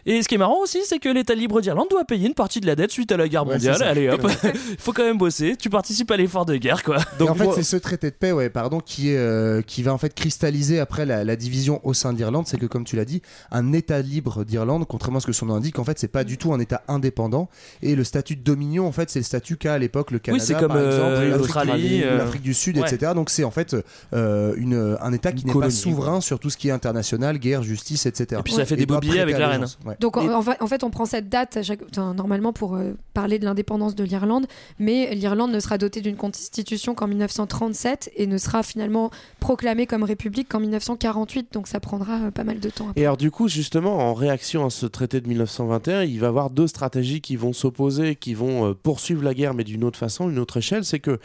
[0.06, 2.60] Et ce qui est marrant aussi, c'est que l'État libre d'Irlande doit payer une partie
[2.60, 3.82] de la dette suite à la guerre Ouais, mondiale.
[3.82, 5.56] Allez hop, il faut quand même bosser.
[5.56, 6.98] Tu participes à l'effort de guerre, quoi.
[7.18, 9.82] donc en fait moi- c'est ce traité de paix ouais pardon qui est euh, qui
[9.82, 12.96] va en fait cristalliser après la, la division au sein d'Irlande c'est que comme tu
[12.96, 15.98] l'as dit un État libre d'Irlande contrairement à ce que son nom indique en fait
[15.98, 17.48] c'est pas du tout un État indépendant
[17.82, 20.44] et le statut de dominion en fait c'est le statut qu'a à l'époque le Canada
[20.44, 22.88] c'est comme, par exemple, euh, l'Afrique l'Australie, du- euh, l'Afrique du Sud ouais.
[22.92, 23.76] etc donc c'est en fait
[24.14, 27.62] euh, une un État qui n'est pas souverain sur tout ce qui est international guerre
[27.62, 29.66] justice etc Et puis ça fait des beaux billets avec la reine.
[29.90, 29.96] Ouais.
[30.00, 32.74] Donc en, en fait, en fait, on prend cette date à chaque- enfin, normalement pour
[32.76, 34.46] euh, parler de l'indépendance de l'Irlande,
[34.78, 39.10] mais l'Irlande ne sera dotée d'une constitution qu'en 1937 et ne sera finalement
[39.40, 41.52] proclamée comme république qu'en 1948.
[41.52, 42.88] Donc ça prendra euh, pas mal de temps.
[42.90, 43.00] après.
[43.00, 46.28] Et alors du coup, justement, en réaction à ce traité de 1921, il va y
[46.28, 49.98] avoir deux stratégies qui vont s'opposer, qui vont euh, poursuivre la guerre, mais d'une autre
[49.98, 50.84] façon, une autre échelle.
[50.84, 51.18] C'est que,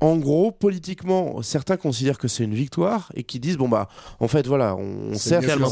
[0.00, 3.88] en gros, politiquement, certains considèrent que c'est une victoire et qui disent bon bah,
[4.20, 5.14] en fait, voilà, on mieux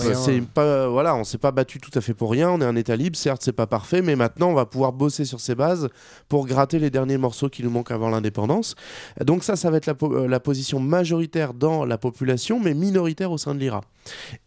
[0.02, 0.14] que rien.
[0.14, 2.50] c'est pas, voilà, on s'est pas battu tout à fait pour rien.
[2.50, 5.24] On est un État libre, certes, c'est pas parfait, mais maintenant, on va pouvoir bosser
[5.24, 5.88] sur ces bases
[6.28, 8.74] pour gratter les derniers morceaux qui nous manquent avant l'indépendance.
[9.24, 12.74] Donc ça, ça va être la, po- euh, la position majoritaire dans la population, mais
[12.74, 13.82] minoritaire au sein de l'IRA.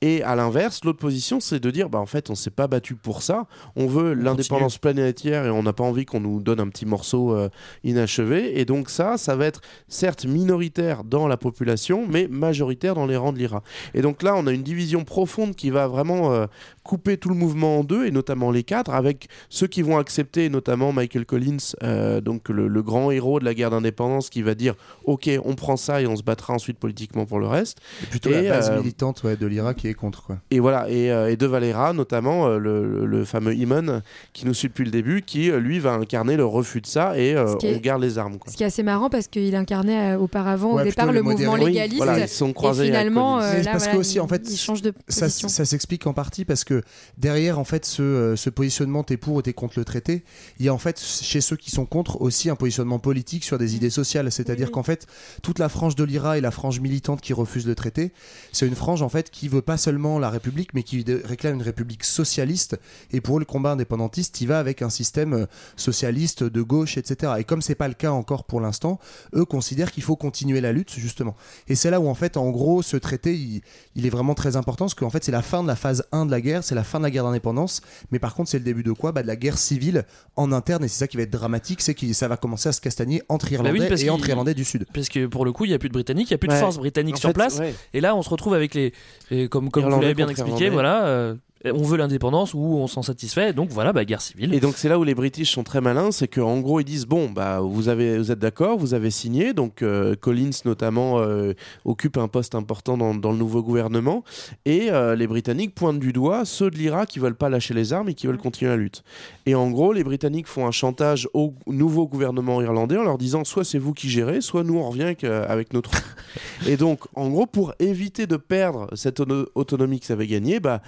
[0.02, 2.96] Et à l'inverse, l'autre position, c'est de dire, bah, en fait, on s'est pas battu
[2.96, 3.46] pour ça.
[3.76, 7.36] On veut l'indépendance planétaire et on n'a pas envie qu'on nous donne un petit morceau
[7.36, 7.50] euh,
[7.84, 8.60] inachevé.
[8.60, 9.60] Et donc ça, ça va être
[9.90, 13.62] certes minoritaire dans la population, mais majoritaire dans les rangs de l'IRA.
[13.94, 16.46] Et donc là, on a une division profonde qui va vraiment euh,
[16.90, 20.50] couper tout le mouvement en deux, et notamment les cadres, avec ceux qui vont accepter,
[20.50, 24.56] notamment Michael Collins, euh, donc le, le grand héros de la guerre d'indépendance, qui va
[24.56, 24.74] dire,
[25.04, 27.78] ok, on prend ça et on se battra ensuite politiquement pour le reste.
[28.02, 30.60] Et plutôt Et, la base euh, militante ouais, de l'IRA qui est contre quoi Et
[30.60, 34.02] voilà, et, euh, et de Valera, notamment euh, le, fameux Iman
[34.34, 37.36] qui nous suit depuis le début, qui lui va incarner le refus de ça et
[37.36, 38.40] euh, est- on garde les armes.
[38.40, 38.52] Quoi.
[38.52, 41.22] Ce qui est assez marrant parce qu'il incarnait euh, auparavant Ouais, au départ le le
[41.22, 41.54] mouvement.
[41.54, 41.98] Oui, légaliste.
[41.98, 44.58] voilà, ils sont et croisés avec finalement, euh, là, parce que aussi, en fait, il
[44.58, 45.48] change de ça, position.
[45.50, 46.79] ça s'explique en partie parce que
[47.18, 50.24] derrière en fait ce, euh, ce positionnement t'es pour ou t'es contre le traité
[50.60, 53.58] il y a en fait chez ceux qui sont contre aussi un positionnement politique sur
[53.58, 54.32] des idées sociales.
[54.32, 54.74] C'est-à-dire Oui.
[54.74, 55.08] qu'en fait
[55.42, 58.12] toute la frange de l'IRA et la frange militante qui refuse le traité
[58.52, 61.62] c'est une frange en fait qui veut pas seulement la République mais qui réclame une
[61.62, 62.80] République socialiste.
[63.12, 66.98] Et pour eux, le combat indépendantiste il va avec un système euh, socialiste de gauche
[66.98, 69.00] etc et comme c'est pas le cas encore pour l'instant
[69.36, 71.36] eux considèrent qu'il faut continuer la lutte justement.
[71.68, 73.62] Et c'est là où en fait en gros ce traité il,
[73.96, 76.26] il est vraiment très important parce qu'en fait c'est la fin de la phase 1
[76.26, 78.64] de la guerre, c'est la fin de la guerre d'indépendance, mais par contre c'est le
[78.64, 79.12] début de quoi?
[79.12, 80.06] Bah, De la guerre civile
[80.36, 82.72] en interne et c'est ça qui va être dramatique, c'est que ça va commencer à
[82.72, 84.86] se castagner entre Irlandais Bah oui, parce et entre Irlandais du Sud.
[84.94, 86.48] Parce que pour le coup, il n'y a plus de Britanniques, il n'y a plus
[86.48, 87.60] de force britannique En sur fait, place.
[87.60, 87.74] ouais.
[87.94, 88.94] Et là, on se retrouve avec les.
[89.32, 90.70] et comme comme vous Irlandais l'avez bien expliqué, Irlandais.
[90.70, 91.06] voilà.
[91.08, 91.36] euh,
[91.66, 93.52] on veut l'indépendance ou on s'en satisfait.
[93.54, 94.54] Donc voilà, bah, guerre civile.
[94.54, 97.06] Et donc c'est là où les British sont très malins, c'est qu'en gros ils disent
[97.06, 101.54] bon bah vous avez vous êtes d'accord, vous avez signé, donc euh, Collins notamment euh,
[101.84, 104.24] occupe un poste important dans, dans le nouveau gouvernement
[104.66, 107.92] et euh, les Britanniques pointent du doigt ceux de l'Irak qui veulent pas lâcher les
[107.92, 109.04] armes et qui veulent continuer la lutte.
[109.46, 113.44] Et en gros les Britanniques font un chantage au nouveau gouvernement irlandais en leur disant
[113.44, 115.92] soit c'est vous qui gérez, soit nous on revient avec, avec notre.
[116.68, 120.82] et donc en gros pour éviter de perdre cette ono- autonomie qu'ils avaient gagnée, bah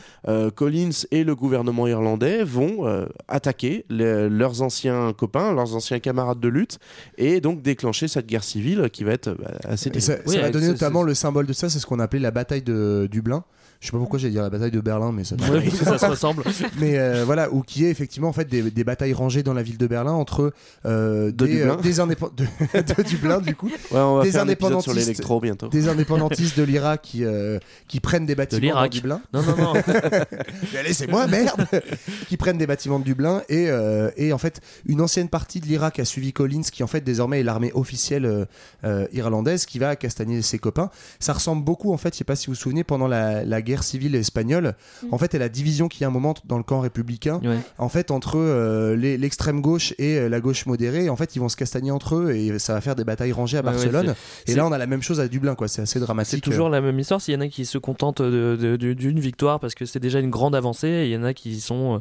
[0.61, 6.39] Collins et le gouvernement irlandais vont euh, attaquer le- leurs anciens copains, leurs anciens camarades
[6.39, 6.77] de lutte,
[7.17, 10.31] et donc déclencher cette guerre civile qui va être bah, assez Et ça, terrible.
[10.33, 13.07] ça va donner notamment le symbole de ça, c'est ce qu'on appelait la bataille de
[13.09, 13.43] Dublin.
[13.81, 16.05] Je sais pas pourquoi j'ai dit la bataille de Berlin, mais ça, Ouais, ça se
[16.05, 16.43] ressemble.
[16.79, 19.63] Mais euh, voilà, ou qui est effectivement en fait des, des batailles rangées dans la
[19.63, 20.53] ville de Berlin entre
[20.85, 21.77] euh, De des, Dublin.
[21.79, 22.45] euh, des indépendants de,
[22.79, 25.67] de Dublin du coup, Ouais, on va des faire un épisode sur indépendantistes, l'électro bientôt.
[25.69, 27.57] des indépendantistes de l'Irak qui euh,
[27.87, 28.91] qui prennent des bâtiments dans l'Irak.
[28.91, 29.21] Dublin.
[29.33, 29.73] Non, non, non.
[30.83, 31.65] Laissez-moi, merde
[32.27, 35.65] Qui prennent des bâtiments de Dublin et, euh, et en fait, une ancienne partie de
[35.65, 38.45] l'Irak a suivi Collins, qui en fait désormais est l'armée officielle euh,
[38.83, 40.89] euh, irlandaise, qui va castagner ses copains.
[41.19, 43.61] Ça ressemble beaucoup, en fait, je sais pas si vous vous souvenez, pendant la, la
[43.61, 44.75] guerre civile espagnole,
[45.11, 47.57] en fait, et la division qu'il y a un moment dans le camp républicain, Ouais.
[47.77, 51.49] en fait, entre euh, l'extrême gauche et euh, la gauche modérée, en fait, ils vont
[51.49, 54.13] se castagner entre eux et ça va faire des batailles rangées à ouais, Barcelone.
[54.47, 55.67] et là, on a la même chose à Dublin, quoi.
[55.67, 56.43] C'est assez dramatique.
[56.43, 57.21] C'est toujours la même histoire.
[57.21, 60.55] S'il y en a qui se contentent d'une victoire parce que c'est déjà une grande
[60.55, 61.95] avancée, et il y en a qui sont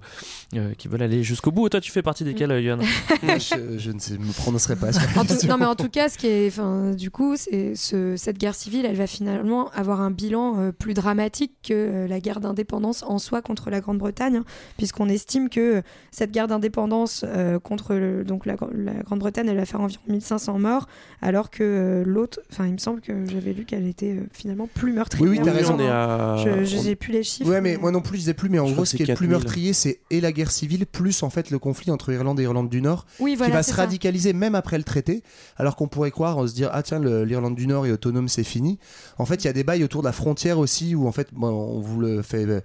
[0.55, 1.67] euh, euh, qui veulent aller jusqu'au bout.
[1.67, 2.81] Et toi, tu fais partie desquels, euh, Yann?
[3.23, 4.89] Je, je ne sais, me prononcerai pas.
[5.17, 8.17] En tout- non mais en tout cas, ce qui est, enfin, du coup, c'est ce-
[8.17, 12.21] cette guerre civile, elle va finalement avoir un bilan euh, plus dramatique que euh, la
[12.21, 14.45] guerre d'indépendance en soi contre la Grande-Bretagne, hein,
[14.79, 19.67] puisqu'on estime que cette guerre d'indépendance euh, contre le- donc la, la Grande-Bretagne, elle va
[19.67, 20.89] faire environ 1500 morts,
[21.23, 24.69] alors que euh, l'autre, enfin, il me semble que j'avais lu qu'elle était euh, finalement
[24.73, 25.23] plus meurtrière.
[25.31, 25.75] Oui, oui, t'as raison.
[25.77, 27.51] on est à- Je, je n'ai plus les chiffres.
[27.51, 29.07] Ouais, mais moi non plus, je disais plus, mais en Je gros, ce qui est
[29.07, 29.31] le plus 4000.
[29.31, 32.69] meurtrier, c'est et la guerre civile, plus en fait le conflit entre Irlande et Irlande
[32.69, 33.77] du Nord, Oui, voilà, qui va se ça.
[33.83, 35.23] radicaliser même après le traité,
[35.57, 38.45] alors qu'on pourrait croire, on se dire, ah tiens, l'Irlande du Nord est autonome, c'est
[38.45, 38.79] fini.
[39.19, 41.29] En fait, il y a des bails autour de la frontière aussi, où en fait,
[41.33, 42.61] bon, on vous le fait euh,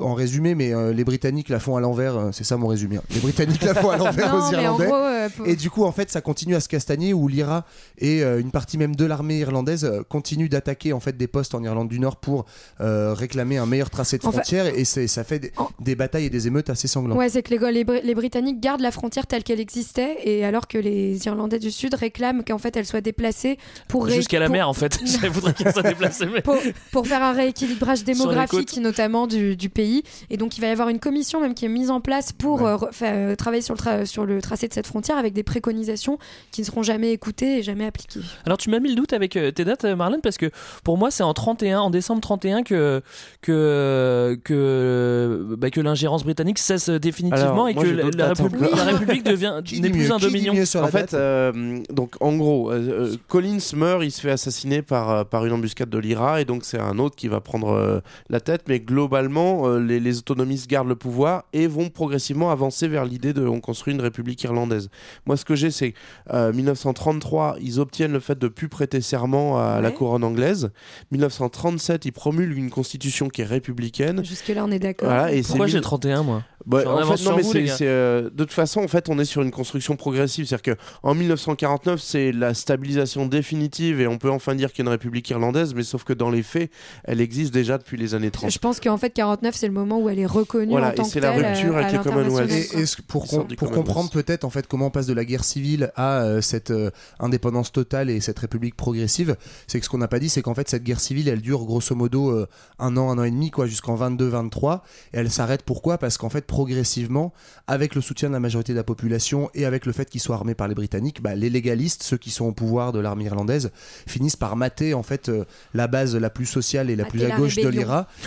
[0.00, 2.96] en résumé, mais euh, les Britanniques la font à l'envers, euh, c'est ça mon résumé.
[2.98, 3.02] hein.
[3.14, 4.86] Les Britanniques la font à l'envers aux Irlandais.
[4.86, 7.64] gros, euh, pour- Et du coup, en fait, ça continue à se castagner où l'IRA
[7.98, 11.54] et euh, une partie même de l'armée irlandaise euh, continuent d'attaquer en fait des postes
[11.54, 12.44] en Irlande du Nord pour
[12.80, 15.94] euh, réclamer un meilleur tracé de En fait- frontière et c'est- ça fait des, des
[15.96, 17.18] batailles et des émeutes assez sanglantes.
[17.18, 20.44] Ouais, c'est que les, les, Bri- les Britanniques gardent la frontière telle qu'elle existait, et
[20.44, 23.58] alors que les Irlandais du Sud réclament qu'en fait elle soit déplacée
[23.88, 24.98] pour ré- Jusqu'à la pour- mer, en fait.
[25.04, 26.26] Je voudrais qu'elle soit déplacée.
[26.32, 26.42] Mais...
[26.42, 26.56] pour,
[26.92, 28.76] pour faire un rééquilibrage démographique côtes.
[28.78, 30.02] notamment du, du pays.
[30.30, 32.66] Et donc il va y avoir une commission même qui est mise en place pour
[32.66, 35.32] euh, re- fa- euh, travailler sur le, tra- sur le tracé de cette frontière avec
[35.32, 36.18] des préconisations
[36.50, 38.20] qui ne seront jamais écoutées et jamais appliquées.
[38.46, 40.50] Alors tu m'as mis le doute avec euh, tes dates, euh, Marlène, parce que
[40.84, 43.02] pour moi c'est en 31, en décembre 31 que
[43.42, 48.76] que que, bah, que l'ingérence britannique cesse définitivement Alors, et que la, République, encore.
[48.76, 50.52] la République devient n'est plus mieux un dominion.
[50.52, 55.10] En fait, euh, donc en gros, euh, euh, Collins meurt, il se fait assassiner par,
[55.10, 58.00] euh, par une embuscade de l'IRA, et donc c'est un autre qui va prendre euh,
[58.28, 62.88] la tête, mais globalement, euh, les, les autonomistes gardent le pouvoir et vont progressivement avancer
[62.88, 64.90] vers l'idée de on construit une république irlandaise.
[65.26, 65.94] Moi, ce que j'ai, c'est
[66.32, 70.70] euh, 1933, ils obtiennent le fait de plus prêter serment à la couronne anglaise.
[71.12, 74.24] 1937, ils promulguent une constitution qui est républicaine.
[74.24, 75.08] Jusque-là, on est d'accord.
[75.08, 76.42] Voilà, et c'est Pourquoi j'ai 31 moi?
[76.66, 77.52] Bah, en en fait, non, mais vous,
[77.82, 80.46] euh, de toute façon, en fait, on est sur une construction progressive.
[80.46, 84.90] C'est-à-dire qu'en 1949, c'est la stabilisation définitive et on peut enfin dire qu'il y a
[84.90, 86.70] une république irlandaise, mais sauf que dans les faits,
[87.04, 88.50] elle existe déjà depuis les années 30.
[88.50, 91.02] Je pense qu'en fait 49 c'est le moment où elle est reconnue Voilà, en tant
[91.04, 92.50] et c'est la rupture avec à le Commonwealth.
[92.50, 92.80] Et, quoi.
[92.80, 95.92] et ce- pour, com- comprendre peut-être en fait comment on passe de la guerre civile
[95.96, 96.90] à euh, cette euh,
[97.20, 99.36] indépendance totale et cette république progressive,
[99.66, 101.64] c'est que ce qu'on n'a pas dit, c'est qu'en fait cette guerre civile, elle dure
[101.64, 102.46] grosso modo euh,
[102.78, 104.80] un an, un an et demi, quoi, jusqu'en 22-23,
[105.12, 105.98] et elle s'arrête pourquoi?
[105.98, 107.32] Parce qu'en fait progressivement,
[107.66, 110.36] avec le soutien de la majorité de la population et avec le fait qu'ils soient
[110.36, 113.70] armés par les Britanniques, bah, les légalistes, ceux qui sont au pouvoir de l'armée irlandaise,
[114.06, 115.44] finissent par mater en fait euh,
[115.74, 117.82] la base la plus sociale et la Mater plus à la gauche de rébellion.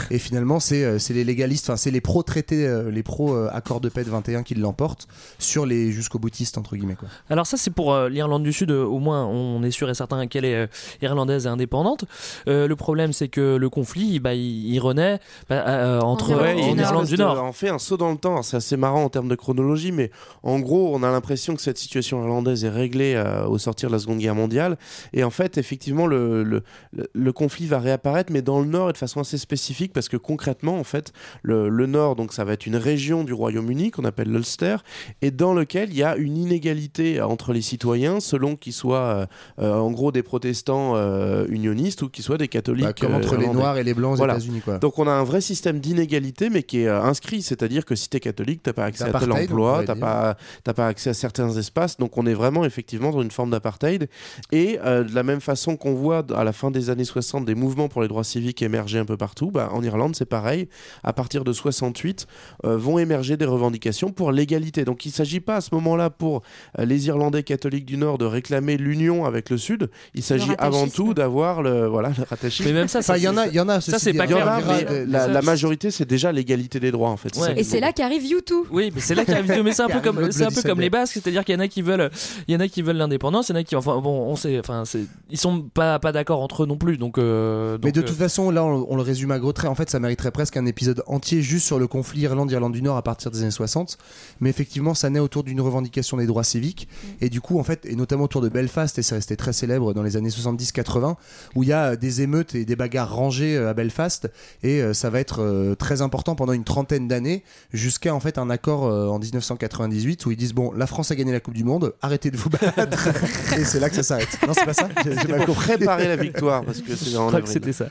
[0.09, 3.89] Et finalement c'est euh, c'est les légalistes, enfin c'est les pro-traités, euh, les pro-accords de
[3.89, 5.07] paix de 21 qui l'emportent
[5.39, 7.07] sur les jusqu'au boutistes entre guillemets quoi.
[7.29, 9.93] Alors ça c'est pour euh, l'Irlande du Sud, euh, au moins on est sûr et
[9.93, 10.67] certain qu'elle est euh,
[11.01, 12.05] irlandaise et indépendante.
[12.47, 15.19] Euh, le problème c'est que le conflit, bah, il, il renaît
[15.49, 17.41] bah, euh, entre Ouais, en Irlande du Nord.
[17.43, 18.41] on fait un saut dans le temps.
[18.41, 20.11] C'est assez marrant en termes de chronologie, mais
[20.43, 23.93] en gros, on a l'impression que cette situation irlandaise est réglée euh, au sortir de
[23.93, 24.77] la Seconde Guerre mondiale.
[25.13, 26.63] Et en fait, effectivement, le, le,
[26.93, 30.09] le- le conflit va réapparaître, mais dans le Nord et de façon assez spécifique, parce
[30.09, 33.91] que concrètement, en fait, le, le Nord, donc ça va être une région du Royaume-Uni
[33.91, 34.77] qu'on appelle l'Ulster,
[35.21, 39.25] et dans lequel il y a une inégalité entre les citoyens, selon qu'ils soient euh,
[39.59, 42.85] euh, en gros des protestants euh, unionistes ou qu'ils soient des catholiques.
[42.85, 44.33] Bah, comme euh, entre les noirs et les blancs aux Voilà.
[44.33, 44.79] États-Unis quoi.
[44.79, 47.41] Donc on a un vrai système l'égalité, mais qui est euh, inscrit.
[47.41, 50.87] C'est-à-dire que si tu es catholique, t'as pas accès à tel emploi, t'as pas, pas
[50.87, 51.97] accès à certains espaces.
[51.97, 54.09] Donc on est vraiment effectivement dans une forme d'apartheid.
[54.51, 57.55] Et euh, de la même façon qu'on voit à la fin des années 60 des
[57.55, 60.67] mouvements pour les droits civiques émerger un peu partout, bah, en Irlande c'est pareil.
[61.03, 62.27] À partir de 68,
[62.65, 64.85] euh, vont émerger des revendications pour l'égalité.
[64.85, 66.41] Donc il ne s'agit pas à ce moment-là pour
[66.79, 69.89] euh, les Irlandais catholiques du Nord de réclamer l'union avec le Sud.
[70.13, 72.65] Il s'agit avant tout d'avoir le, voilà, le.
[72.65, 73.81] Mais même ça, il y en a, il y en a.
[73.81, 74.27] ça, c'est pas hein.
[74.27, 74.47] Il y en clair.
[74.49, 77.35] a, mais la, majorité, c'est déjà l'égalité des droits, en fait.
[77.37, 77.59] Ouais.
[77.59, 78.65] Et c'est là qu'arrive YouTube.
[78.71, 79.63] Oui, mais c'est là vidéo.
[79.63, 81.57] Mais c'est un peu comme, le c'est un peu comme les Basques, c'est-à-dire qu'il y
[81.57, 82.09] en a qui veulent,
[82.47, 84.35] il y en a qui veulent l'indépendance, il y en a qui, enfin bon, on
[84.35, 84.83] sait, enfin
[85.29, 87.17] ils sont pas pas d'accord entre eux non plus, donc.
[87.17, 89.69] euh, Mais de euh, toute façon, là, on, on le résume à gros traits.
[89.69, 92.97] En fait, ça mériterait presque un épisode entier juste sur le conflit Irlande-Irlande du Nord
[92.97, 93.97] à partir des années 60.
[94.39, 96.87] Mais effectivement, ça naît autour d'une revendication des droits civiques.
[97.21, 99.93] Et du coup, en fait, et notamment autour de Belfast, et c'est resté très célèbre
[99.93, 101.15] dans les années 70-80,
[101.55, 104.29] où il y a des émeutes et des bagarres rangées euh, à Belfast.
[104.63, 108.37] Et euh, ça va être euh, très important pendant une trentaine d'années, jusqu'à en fait
[108.37, 111.63] un accord en 1998 où ils disent Bon, la France a gagné la Coupe du
[111.63, 113.09] Monde, arrêtez de vous battre.
[113.57, 114.29] et c'est là que ça s'arrête.
[114.47, 115.75] Non, c'est pas ça J'ai- mal compris.
[115.77, 117.87] préparer la victoire, parce que c'est je crois que c'était ça.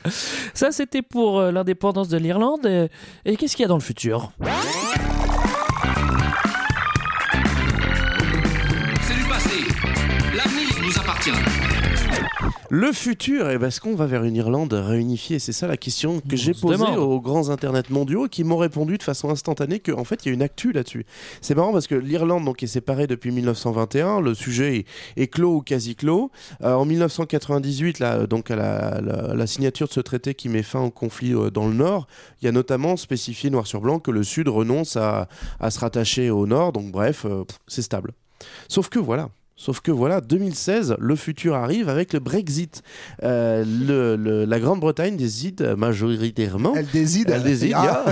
[0.53, 2.65] Ça, c'était pour euh, l'indépendance de l'Irlande.
[2.65, 2.87] Et,
[3.25, 4.31] et qu'est-ce qu'il y a dans le futur?
[9.01, 9.63] C'est du passé.
[10.35, 11.60] L'avenir nous appartient.
[12.69, 16.21] Le futur, eh ben, est-ce qu'on va vers une Irlande réunifiée C'est ça la question
[16.21, 20.25] que j'ai posée aux grands internets mondiaux qui m'ont répondu de façon instantanée qu'en fait
[20.25, 21.05] il y a une actu là-dessus.
[21.41, 24.85] C'est marrant parce que l'Irlande donc est séparée depuis 1921, le sujet est,
[25.21, 26.31] est clos ou quasi clos.
[26.63, 30.63] Euh, en 1998, là, donc à la, la- la signature de ce traité qui met
[30.63, 32.07] fin au conflit euh, dans le Nord,
[32.41, 35.27] il y a notamment spécifié noir sur blanc que le Sud renonce à,
[35.59, 36.71] à se rattacher au Nord.
[36.71, 38.11] Donc bref, euh, c'est stable.
[38.69, 39.29] Sauf que voilà.
[39.63, 42.81] Sauf que voilà, 2016, le futur arrive avec le Brexit.
[43.21, 47.29] Euh, le- le- la Grande-Bretagne décide majoritairement Elle décide.
[47.29, 48.05] elle décide Ah.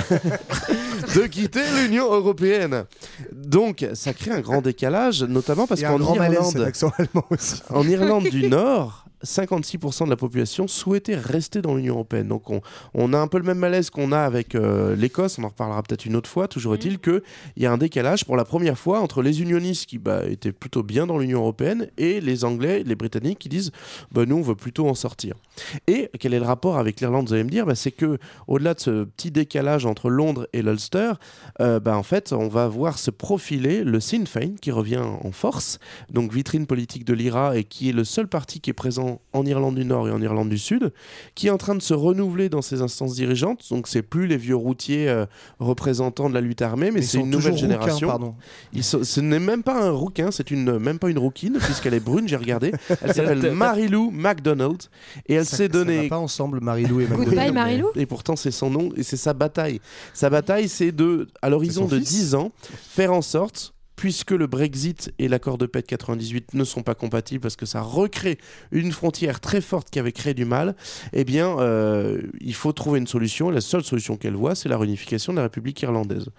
[1.15, 2.85] de quitter l'Union européenne.
[3.33, 6.71] Donc, ça crée un grand décalage, notamment parce qu'en Irlande,
[7.31, 7.61] aussi.
[7.71, 12.27] en Irlande du Nord, 56% de la population souhaitait rester dans l'Union européenne.
[12.27, 12.61] Donc, on,
[12.93, 15.37] on a un peu le même malaise qu'on a avec euh, l'Écosse.
[15.39, 16.47] On en reparlera peut-être une autre fois.
[16.47, 17.21] Toujours est-il qu'il
[17.57, 20.83] y a un décalage pour la première fois entre les unionistes qui bah, étaient plutôt
[20.83, 23.71] bien dans l'Union européenne et les Anglais, les Britanniques qui disent
[24.11, 25.35] bah, nous, on veut plutôt en sortir.
[25.87, 28.17] Et quel est le rapport avec l'Irlande Vous allez me dire, bah, c'est que
[28.47, 31.13] au-delà de ce petit décalage entre Londres et l'Ulster,
[31.59, 35.79] euh, en fait, on va voir se profiler le Sinn Féin qui revient en force,
[36.11, 39.45] donc vitrine politique de l'IRA et qui est le seul parti qui est présent en
[39.45, 40.91] Irlande du Nord et en Irlande du Sud,
[41.35, 43.63] qui est en train de se renouveler dans ses instances dirigeantes.
[43.69, 45.25] Donc c'est plus les vieux routiers euh,
[45.59, 48.07] représentants de la lutte armée, mais c'est une nouvelle rouquins, génération.
[48.07, 48.35] pardon.
[48.73, 51.93] Ils sont- ce n'est même pas un rouquin, c'est une même pas une rouquine puisqu'elle
[51.93, 52.27] est brune.
[52.27, 52.71] J'ai regardé.
[53.01, 54.81] Elle s'appelle Marilou MacDonald
[55.27, 57.87] et elle s'est ça va donnée pas ensemble, Marilou et Goodbye, McDonald, Marilou.
[57.95, 59.79] et pourtant, c'est son nom et c'est sa bataille.
[60.13, 64.47] Sa bataille, c'est de, à l'horizon de fils 10 ans, faire en sorte, puisque le
[64.47, 68.37] Brexit et l'accord de paix de 98 ne sont pas compatibles parce que ça recrée
[68.71, 70.73] une frontière très forte qui avait créé du mal,
[71.11, 73.49] eh bien, euh, il faut trouver une solution.
[73.49, 76.29] La seule solution qu'elle voit, c'est la réunification de la République irlandaise.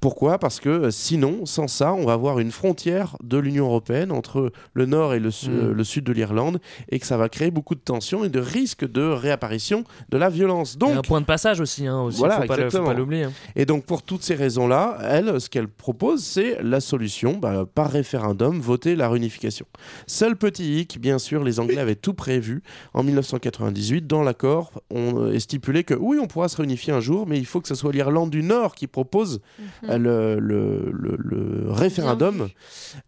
[0.00, 0.38] Pourquoi?
[0.38, 4.52] Parce que euh, sinon, sans ça, on va avoir une frontière de l'Union européenne entre
[4.74, 5.72] le nord et le, su- Mm.
[5.72, 8.88] le sud de l'Irlande et que ça va créer beaucoup de tensions et de risques
[8.88, 10.76] de réapparition de la violence.
[10.80, 12.46] Il y a un Donc, point de passage aussi, hein, aussi Voilà, faut
[12.84, 13.24] pas l'oublier.
[13.24, 13.32] hein.
[13.56, 17.90] et donc pour toutes ces raisons-là, elle, ce qu'elle propose, c'est la solution, bah, par
[17.90, 19.66] référendum, voter la réunification.
[20.06, 22.62] Seul petit hic, bien sûr, les Anglais avaient tout prévu
[22.94, 24.06] en 1998.
[24.06, 27.38] Dans l'accord, on euh, est stipulé que oui, on pourra se réunifier un jour, mais
[27.38, 29.40] il faut que ce soit l'Irlande du Nord qui propose
[29.87, 32.48] euh, le, le- le- le référendum.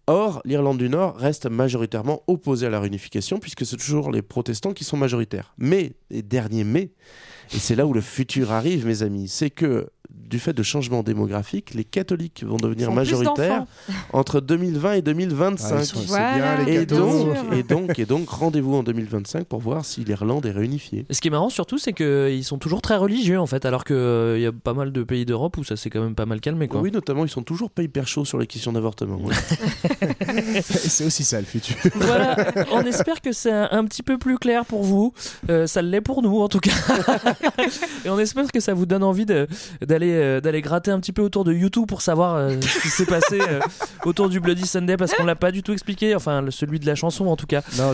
[0.07, 4.73] Or, l'Irlande du Nord reste majoritairement opposée à la réunification, puisque c'est toujours les protestants
[4.73, 5.53] qui sont majoritaires.
[5.59, 6.93] Mais, et dernier mais,
[7.53, 11.03] et c'est là où le futur arrive, mes amis, c'est que du fait de changements
[11.03, 13.65] démographiques, les catholiques vont devenir majoritaires
[14.13, 15.77] entre 2020 et 2025.
[15.77, 16.57] Ah, sont- Voilà.
[16.63, 20.53] bien et, donc, et donc, et donc, rendez-vous en 2025 pour voir si l'Irlande est
[20.53, 21.05] réunifiée.
[21.09, 23.83] Et ce qui est marrant surtout, c'est qu'ils sont toujours très religieux en fait, alors
[23.85, 23.97] qu'il
[24.39, 26.69] y a pas mal de pays d'Europe où ça s'est quand même pas mal calmé
[26.69, 26.81] quoi.
[26.81, 29.17] Oui, notamment, ils sont toujours pas hyper chauds sur les questions d'avortement.
[29.21, 29.35] ouais.
[30.63, 31.77] c'est aussi ça le futur.
[31.97, 32.37] Voilà,
[32.73, 35.13] on espère que c'est un, un petit peu plus clair pour vous.
[35.49, 36.71] Euh, ça l'est pour nous en tout cas.
[38.05, 39.47] Et on espère que ça vous donne envie de-
[40.01, 42.89] d'aller euh, d'aller gratter un petit peu autour de YouTube pour savoir euh, ce qui
[42.89, 43.61] s'est passé euh,
[44.05, 46.95] autour du Bloody Sunday parce qu'on l'a pas du tout expliqué, enfin celui de la
[46.95, 47.63] chanson en tout cas.
[47.79, 47.93] Non,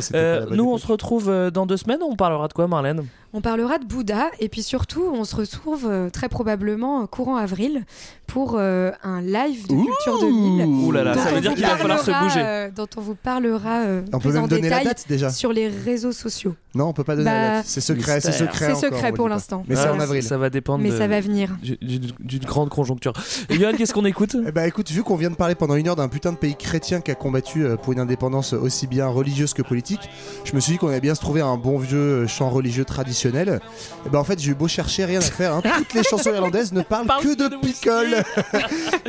[0.50, 2.00] nous on se retrouve dans deux semaines.
[2.02, 3.04] On parlera de quoi, Marlène?
[3.38, 7.36] On parlera de Bouddha et puis surtout, on se retrouve euh, très probablement euh, courant
[7.36, 7.84] avril
[8.26, 10.64] pour euh, un live de Culture 2000.
[10.64, 12.40] Ouh là là, ça veut on dire qu'il va falloir se bouger.
[12.42, 15.28] euh, dont on vous parlera euh, On peut même en donner la détail date, déjà.
[15.28, 16.54] sur les réseaux sociaux.
[16.74, 17.66] Non, on peut pas donner Bah, la date.
[17.68, 18.74] C'est secret, c'est secret.
[18.74, 19.64] C'est secret pour l'instant.
[19.68, 20.22] Mais c'est en avril.
[20.22, 21.56] Ça va dépendre Mais de- ça va venir.
[21.62, 23.12] du- du- d'une grande conjoncture.
[23.50, 24.34] Johan, qu'est-ce qu'on écoute?
[24.48, 26.56] Eh bah écoute, vu qu'on vient de parler pendant une heure d'un putain de pays
[26.56, 30.08] chrétien qui a combattu pour une indépendance aussi bien religieuse que politique,
[30.44, 33.25] je me suis dit qu'on allait bien se trouver un bon vieux chant religieux traditionnel.
[33.34, 35.54] Et bah en fait, j'ai eu beau chercher, rien à faire.
[35.54, 35.62] hein.
[35.78, 38.22] Toutes les chansons irlandaises ne parlent Parle que de de pickle.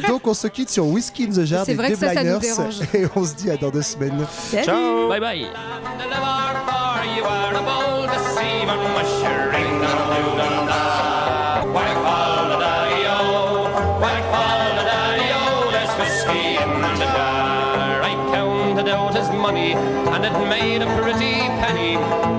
[0.08, 2.24] Donc on se quitte sur Whiskey in the Jar C'est des vrai que ça, ça
[2.24, 2.76] nous Dubliners dérange.
[2.94, 4.26] et on se dit à dans deux semaines.
[4.52, 5.48] Salut Ciao Bye bye.
[7.16, 9.77] you are a bold deceiver, mushering
[19.18, 21.98] his money, and it made a pretty penny.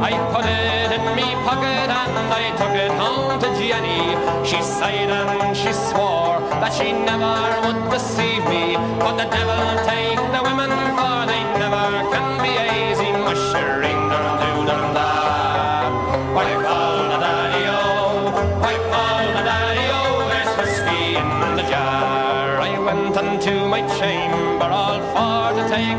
[0.08, 4.14] I put it in me pocket, and I took it home to Jenny.
[4.46, 7.34] She sighed and she swore that she never
[7.66, 8.76] would deceive me.
[9.02, 13.10] But the devil take the women, for they never can be easy.
[13.26, 14.47] Mushering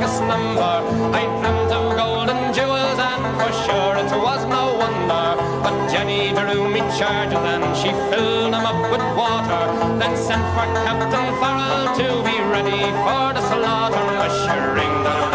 [0.09, 0.75] a slumber.
[1.21, 5.27] I dreamt of golden jewels, and for sure it was no wonder.
[5.63, 9.63] But Jenny drew me charges, and she filled them up with water.
[9.99, 14.05] Then sent for Captain Farrell to be ready for the slaughter.
[14.19, 15.28] Mushering dum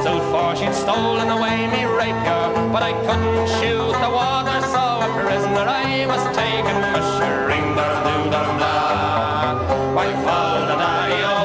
[0.00, 2.72] pistol, for she'd stolen away me rapier.
[2.72, 6.76] But I couldn't shoot the water, so a prisoner I was taken.
[6.94, 9.94] Mushering dum dum dum da.
[9.94, 11.36] Why fall the daddy-o?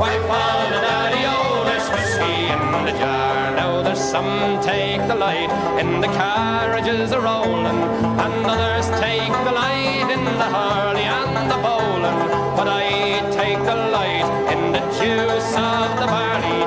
[0.00, 1.64] Why fall the daddy-o?
[1.68, 3.54] There's whiskey in the jar.
[3.54, 7.80] Now there's some take delight in the carriages a rolling,
[8.24, 12.18] and others take delight in the hurley and the bowling.
[12.56, 12.86] But I
[13.30, 16.60] take delight in the juice of the barley,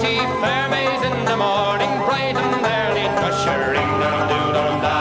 [0.00, 4.98] fair maids in the morning, bright and early, ushering dum dum da.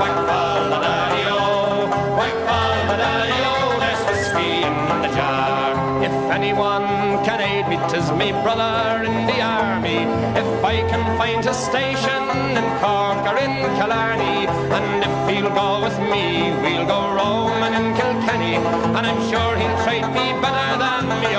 [0.00, 6.04] Whack fall the daddy-o, whack fall the daddy-o, there's whiskey in the jar.
[6.04, 10.00] If anyone can aid me, me, 'tis me brother in the army.
[10.42, 12.24] If I can find a station
[12.58, 17.86] in Cork or in Killarney, and if he'll go with me, we'll go roaming in
[17.96, 18.56] Kilkenny.
[18.96, 21.30] And I'm sure he'll treat me better than me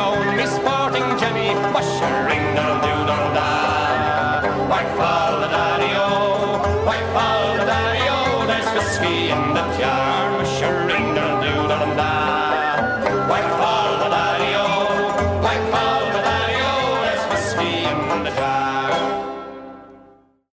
[1.56, 4.70] Mushering, doodle, doodle, da.
[4.70, 5.21] White flower.